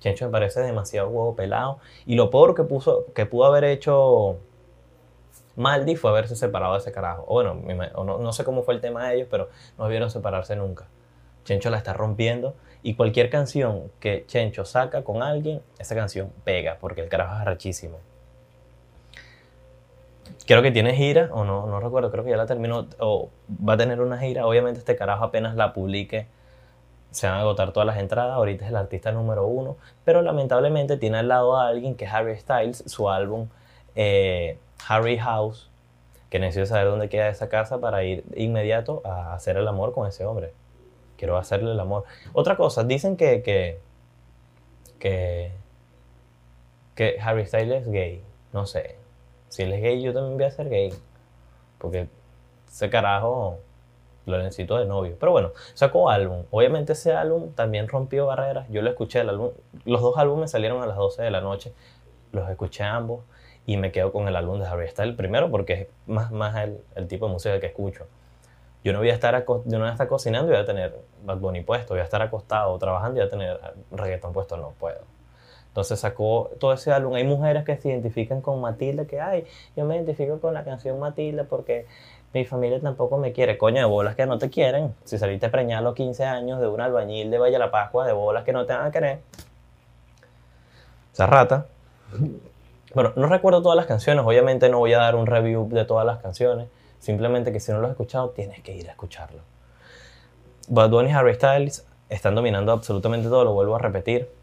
Chencho 0.00 0.24
me 0.24 0.32
parece 0.32 0.60
demasiado 0.62 1.10
huevo 1.10 1.36
pelado. 1.36 1.78
Y 2.06 2.14
lo 2.14 2.30
peor 2.30 2.54
que, 2.54 2.62
puso, 2.62 3.04
que 3.14 3.26
pudo 3.26 3.44
haber 3.44 3.64
hecho 3.64 4.38
Maldi 5.56 5.94
fue 5.94 6.10
haberse 6.10 6.36
separado 6.36 6.72
de 6.72 6.78
ese 6.78 6.90
carajo. 6.90 7.26
O 7.28 7.34
bueno, 7.34 7.52
no, 8.02 8.16
no 8.16 8.32
sé 8.32 8.44
cómo 8.44 8.62
fue 8.62 8.72
el 8.72 8.80
tema 8.80 9.10
de 9.10 9.16
ellos, 9.16 9.28
pero 9.30 9.50
no 9.76 9.86
vieron 9.88 10.08
separarse 10.10 10.56
nunca. 10.56 10.86
Chencho 11.44 11.68
la 11.68 11.76
está 11.76 11.92
rompiendo. 11.92 12.54
Y 12.82 12.94
cualquier 12.94 13.28
canción 13.28 13.92
que 14.00 14.24
Chencho 14.26 14.64
saca 14.64 15.04
con 15.04 15.22
alguien, 15.22 15.60
esa 15.78 15.94
canción 15.94 16.32
pega 16.44 16.78
porque 16.80 17.02
el 17.02 17.10
carajo 17.10 17.34
es 17.34 17.40
arrechísimo. 17.42 17.98
Creo 20.46 20.62
que 20.62 20.70
tiene 20.70 20.94
gira, 20.94 21.28
o 21.32 21.44
no, 21.44 21.66
no 21.66 21.80
recuerdo, 21.80 22.10
creo 22.10 22.24
que 22.24 22.30
ya 22.30 22.36
la 22.36 22.46
terminó, 22.46 22.86
o 22.98 23.30
va 23.48 23.74
a 23.74 23.76
tener 23.76 24.00
una 24.00 24.18
gira. 24.18 24.46
Obviamente 24.46 24.80
este 24.80 24.96
carajo 24.96 25.24
apenas 25.24 25.56
la 25.56 25.72
publique, 25.72 26.26
se 27.10 27.26
van 27.26 27.36
a 27.38 27.40
agotar 27.40 27.72
todas 27.72 27.86
las 27.86 27.98
entradas. 27.98 28.34
Ahorita 28.34 28.64
es 28.64 28.70
el 28.70 28.76
artista 28.76 29.12
número 29.12 29.46
uno, 29.46 29.76
pero 30.04 30.22
lamentablemente 30.22 30.96
tiene 30.96 31.18
al 31.18 31.28
lado 31.28 31.56
a 31.56 31.68
alguien 31.68 31.94
que 31.94 32.04
es 32.04 32.12
Harry 32.12 32.36
Styles, 32.36 32.84
su 32.86 33.08
álbum 33.10 33.48
eh, 33.94 34.58
Harry 34.86 35.18
House, 35.18 35.70
que 36.30 36.38
necesito 36.38 36.66
saber 36.66 36.86
dónde 36.88 37.08
queda 37.08 37.28
esa 37.28 37.48
casa 37.48 37.80
para 37.80 38.04
ir 38.04 38.24
inmediato 38.34 39.00
a 39.04 39.34
hacer 39.34 39.56
el 39.56 39.66
amor 39.66 39.92
con 39.92 40.06
ese 40.06 40.24
hombre. 40.26 40.52
Quiero 41.16 41.38
hacerle 41.38 41.72
el 41.72 41.80
amor. 41.80 42.04
Otra 42.34 42.56
cosa, 42.56 42.84
dicen 42.84 43.16
que, 43.16 43.42
que, 43.42 43.80
que, 44.98 45.52
que 46.94 47.16
Harry 47.22 47.46
Styles 47.46 47.82
es 47.82 47.90
gay. 47.90 48.22
No 48.52 48.66
sé. 48.66 48.96
Si 49.48 49.62
él 49.62 49.72
es 49.72 49.82
gay, 49.82 50.02
yo 50.02 50.12
también 50.12 50.36
voy 50.36 50.46
a 50.46 50.50
ser 50.50 50.68
gay. 50.68 50.92
Porque 51.78 52.08
ese 52.68 52.90
carajo 52.90 53.58
lo 54.26 54.38
necesito 54.38 54.76
de 54.76 54.86
novio. 54.86 55.16
Pero 55.18 55.32
bueno, 55.32 55.52
sacó 55.74 56.10
álbum. 56.10 56.44
Obviamente 56.50 56.92
ese 56.92 57.12
álbum 57.12 57.52
también 57.52 57.88
rompió 57.88 58.26
barreras. 58.26 58.68
Yo 58.68 58.82
lo 58.82 58.90
escuché, 58.90 59.20
el 59.20 59.30
álbum, 59.30 59.50
los 59.84 60.02
dos 60.02 60.18
álbumes 60.18 60.50
salieron 60.50 60.82
a 60.82 60.86
las 60.86 60.96
12 60.96 61.22
de 61.22 61.30
la 61.30 61.40
noche. 61.40 61.72
Los 62.32 62.48
escuché 62.50 62.84
ambos 62.84 63.20
y 63.66 63.76
me 63.76 63.92
quedo 63.92 64.12
con 64.12 64.28
el 64.28 64.36
álbum 64.36 64.60
de 64.60 64.66
Harry 64.66 64.88
Styles 64.88 65.16
primero 65.16 65.50
porque 65.50 65.72
es 65.72 65.88
más, 66.06 66.30
más 66.30 66.56
el, 66.56 66.80
el 66.94 67.08
tipo 67.08 67.26
de 67.26 67.32
música 67.32 67.60
que 67.60 67.66
escucho. 67.66 68.06
Yo 68.84 68.92
no 68.92 69.00
voy 69.00 69.10
a 69.10 69.14
estar, 69.14 69.44
yo 69.44 69.62
no 69.64 69.78
voy 69.80 69.88
a 69.88 69.92
estar 69.92 70.06
cocinando 70.06 70.52
y 70.52 70.54
voy 70.54 70.62
a 70.62 70.66
tener 70.66 70.94
Bad 71.24 71.40
puesto, 71.64 71.94
voy 71.94 72.00
a 72.00 72.04
estar 72.04 72.22
acostado 72.22 72.78
trabajando 72.78 73.18
y 73.18 73.20
voy 73.20 73.26
a 73.26 73.30
tener 73.30 73.60
reggaetón 73.90 74.32
puesto, 74.32 74.56
no 74.56 74.74
puedo. 74.78 75.00
Entonces 75.76 76.00
sacó 76.00 76.52
todo 76.58 76.72
ese 76.72 76.90
álbum. 76.90 77.12
Hay 77.16 77.24
mujeres 77.24 77.62
que 77.62 77.76
se 77.76 77.90
identifican 77.90 78.40
con 78.40 78.62
Matilda, 78.62 79.04
que, 79.04 79.20
ay, 79.20 79.44
yo 79.76 79.84
me 79.84 79.96
identifico 79.96 80.40
con 80.40 80.54
la 80.54 80.64
canción 80.64 80.98
Matilda 80.98 81.44
porque 81.44 81.84
mi 82.32 82.46
familia 82.46 82.80
tampoco 82.80 83.18
me 83.18 83.32
quiere. 83.32 83.58
Coño, 83.58 83.80
de 83.80 83.84
bolas 83.84 84.16
que 84.16 84.24
no 84.24 84.38
te 84.38 84.48
quieren. 84.48 84.94
Si 85.04 85.18
saliste 85.18 85.50
preñado 85.50 85.80
a 85.80 85.90
los 85.90 85.94
15 85.94 86.24
años 86.24 86.60
de 86.60 86.66
un 86.66 86.80
albañil 86.80 87.30
de 87.30 87.36
Valle 87.36 87.58
la 87.58 87.70
Pascua, 87.70 88.06
de 88.06 88.14
bolas 88.14 88.44
que 88.44 88.54
no 88.54 88.64
te 88.64 88.72
van 88.72 88.86
a 88.86 88.90
querer. 88.90 89.18
Esa 91.12 91.26
rata. 91.26 91.66
Bueno, 92.94 93.12
no 93.14 93.26
recuerdo 93.26 93.60
todas 93.60 93.76
las 93.76 93.84
canciones, 93.84 94.24
obviamente 94.24 94.70
no 94.70 94.78
voy 94.78 94.94
a 94.94 94.98
dar 94.98 95.14
un 95.14 95.26
review 95.26 95.68
de 95.68 95.84
todas 95.84 96.06
las 96.06 96.22
canciones, 96.22 96.68
simplemente 97.00 97.52
que 97.52 97.60
si 97.60 97.70
no 97.70 97.80
lo 97.80 97.88
has 97.88 97.90
escuchado 97.90 98.30
tienes 98.30 98.62
que 98.62 98.74
ir 98.74 98.88
a 98.88 98.92
escucharlo. 98.92 99.42
Bad 100.68 100.88
Bunny 100.88 101.10
y 101.10 101.12
Harry 101.12 101.34
Styles 101.34 101.86
están 102.08 102.34
dominando 102.34 102.72
absolutamente 102.72 103.28
todo, 103.28 103.44
lo 103.44 103.52
vuelvo 103.52 103.76
a 103.76 103.78
repetir. 103.78 104.35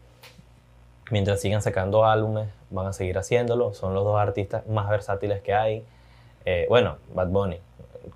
Mientras 1.10 1.40
sigan 1.40 1.60
sacando 1.60 2.06
álbumes, 2.06 2.48
van 2.70 2.86
a 2.86 2.92
seguir 2.92 3.18
haciéndolo, 3.18 3.74
son 3.74 3.94
los 3.94 4.04
dos 4.04 4.18
artistas 4.18 4.66
más 4.66 4.88
versátiles 4.88 5.42
que 5.42 5.54
hay. 5.54 5.84
Eh, 6.46 6.66
bueno, 6.68 6.96
Bad 7.14 7.28
Bunny, 7.28 7.60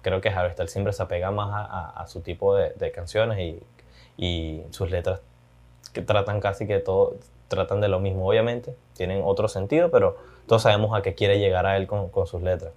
creo 0.03 0.21
que 0.21 0.31
Harry 0.31 0.53
Styles 0.53 0.73
siempre 0.73 0.93
se 0.93 1.03
apega 1.03 1.31
más 1.31 1.69
a, 1.71 2.07
su 2.07 2.21
tipo 2.21 2.55
de, 2.57 2.91
canciones 2.93 3.39
y, 3.39 3.63
y 4.17 4.63
sus 4.71 4.91
letras 4.91 5.21
que 5.93 6.03
tratan 6.03 6.41
casi 6.41 6.67
que 6.67 6.79
todo, 6.79 7.17
tratan 7.49 7.81
de 7.81 7.89
lo 7.89 7.99
mismo, 7.99 8.29
obviamente, 8.29 8.75
tienen 8.95 9.23
otro 9.25 9.49
sentido, 9.49 9.91
pero 9.91 10.17
todos 10.47 10.63
sabemos 10.63 10.97
a 10.97 11.03
qué 11.03 11.15
quiere 11.15 11.39
llegar 11.39 11.67
a 11.67 11.77
él 11.77 11.87
con, 11.87 12.09
con 12.09 12.27
sus 12.27 12.43
letras, 12.43 12.73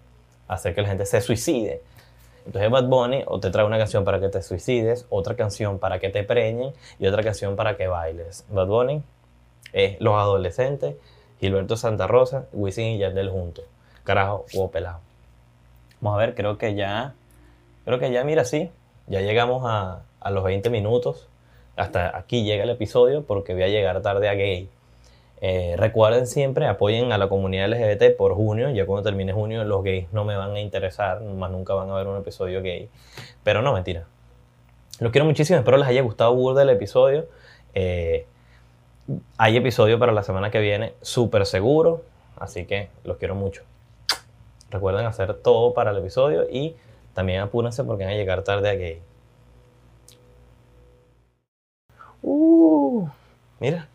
hacer 0.47 0.74
que 0.74 0.82
la 0.82 0.89
gente 0.89 1.06
se 1.06 1.21
suicide. 1.21 1.82
Entonces 2.45 2.71
Bad 2.71 2.86
Bunny 2.86 3.24
o 3.28 3.39
te 3.39 3.52
trae 3.52 3.65
una 3.65 3.78
canción 3.78 4.04
para 4.04 4.19
que 4.19 4.30
te 4.30 4.41
suicides, 4.41 5.06
otra 5.10 5.36
canción 5.36 5.78
para 5.78 6.00
que 6.00 6.10
te 6.10 6.24
preñen 6.24 6.74
y 7.00 7.06
otra 7.06 7.21
canción 7.21 7.56
para 7.56 7.78
que 7.78 7.88
bailes. 7.88 8.45
Bad 8.50 8.67
Bunny 8.67 9.04
es 9.74 10.00
Los 10.00 10.15
Adolescentes, 10.15 10.95
Gilberto 11.39 11.78
Santa 11.78 12.08
Rosa, 12.08 12.45
Wisin 12.54 12.88
y 12.88 12.97
Yandel 13.00 13.30
juntos. 13.30 13.65
Carajo, 14.04 14.45
huevo 14.54 14.71
pelado. 14.71 15.00
Vamos 16.00 16.17
a 16.17 16.26
ver, 16.26 16.36
creo 16.36 16.58
que 16.58 16.76
ya, 16.76 17.13
creo 17.86 18.00
que 18.00 18.12
ya, 18.12 18.24
mira, 18.24 18.45
sí, 18.45 18.71
ya 19.08 19.21
llegamos 19.21 19.63
a, 19.65 20.04
a 20.19 20.32
los 20.32 20.43
20 20.43 20.69
minutos 20.69 21.28
hasta 21.76 22.15
aquí 22.17 22.43
llega 22.43 22.63
el 22.63 22.69
episodio 22.69 23.24
porque 23.24 23.54
voy 23.54 23.63
a 23.63 23.67
llegar 23.67 24.02
tarde 24.02 24.30
a 24.30 24.34
gay. 24.34 24.69
Eh, 25.43 25.74
recuerden 25.78 26.28
siempre, 26.28 26.67
apoyen 26.67 27.12
a 27.12 27.17
la 27.17 27.28
comunidad 27.30 27.69
LGBT 27.69 28.15
por 28.15 28.36
junio. 28.36 28.69
Ya 28.69 28.86
cuando 28.86 29.04
termine 29.04 29.34
junio, 29.34 29.63
los 29.63 29.84
gays 29.84 30.12
no 30.12 30.24
me 30.24 30.36
van 30.36 30.54
a 30.54 30.60
interesar, 30.60 31.21
más 31.21 31.50
nunca 31.50 31.74
van 31.74 31.89
a 31.89 31.95
ver 31.95 32.08
un 32.08 32.17
episodio 32.17 32.62
gay. 32.62 32.89
Pero 33.43 33.62
no, 33.62 33.74
mentira. 33.74 34.06
Los 35.00 35.12
quiero 35.12 35.26
muchísimo, 35.26 35.58
espero 35.58 35.78
les 35.78 35.88
haya 35.88 36.02
gustado 36.02 36.36
burda 36.36 36.62
el 36.62 36.69
episodio. 36.69 37.26
Eh, 37.74 38.28
hay 39.37 39.57
episodio 39.57 39.99
para 39.99 40.11
la 40.11 40.23
semana 40.23 40.51
que 40.51 40.59
viene, 40.59 40.93
súper 41.01 41.45
seguro. 41.45 42.03
Así 42.37 42.65
que 42.65 42.89
los 43.03 43.17
quiero 43.17 43.35
mucho. 43.35 43.63
Recuerden 44.71 45.05
hacer 45.05 45.33
todo 45.35 45.73
para 45.73 45.91
el 45.91 45.97
episodio 45.97 46.47
y 46.49 46.75
también 47.13 47.41
apúrense 47.41 47.83
porque 47.83 48.05
van 48.05 48.13
a 48.13 48.15
llegar 48.17 48.43
tarde 48.43 48.69
a 48.69 48.73
gay. 48.73 49.01
Uh, 52.23 53.07
mira, 53.59 53.87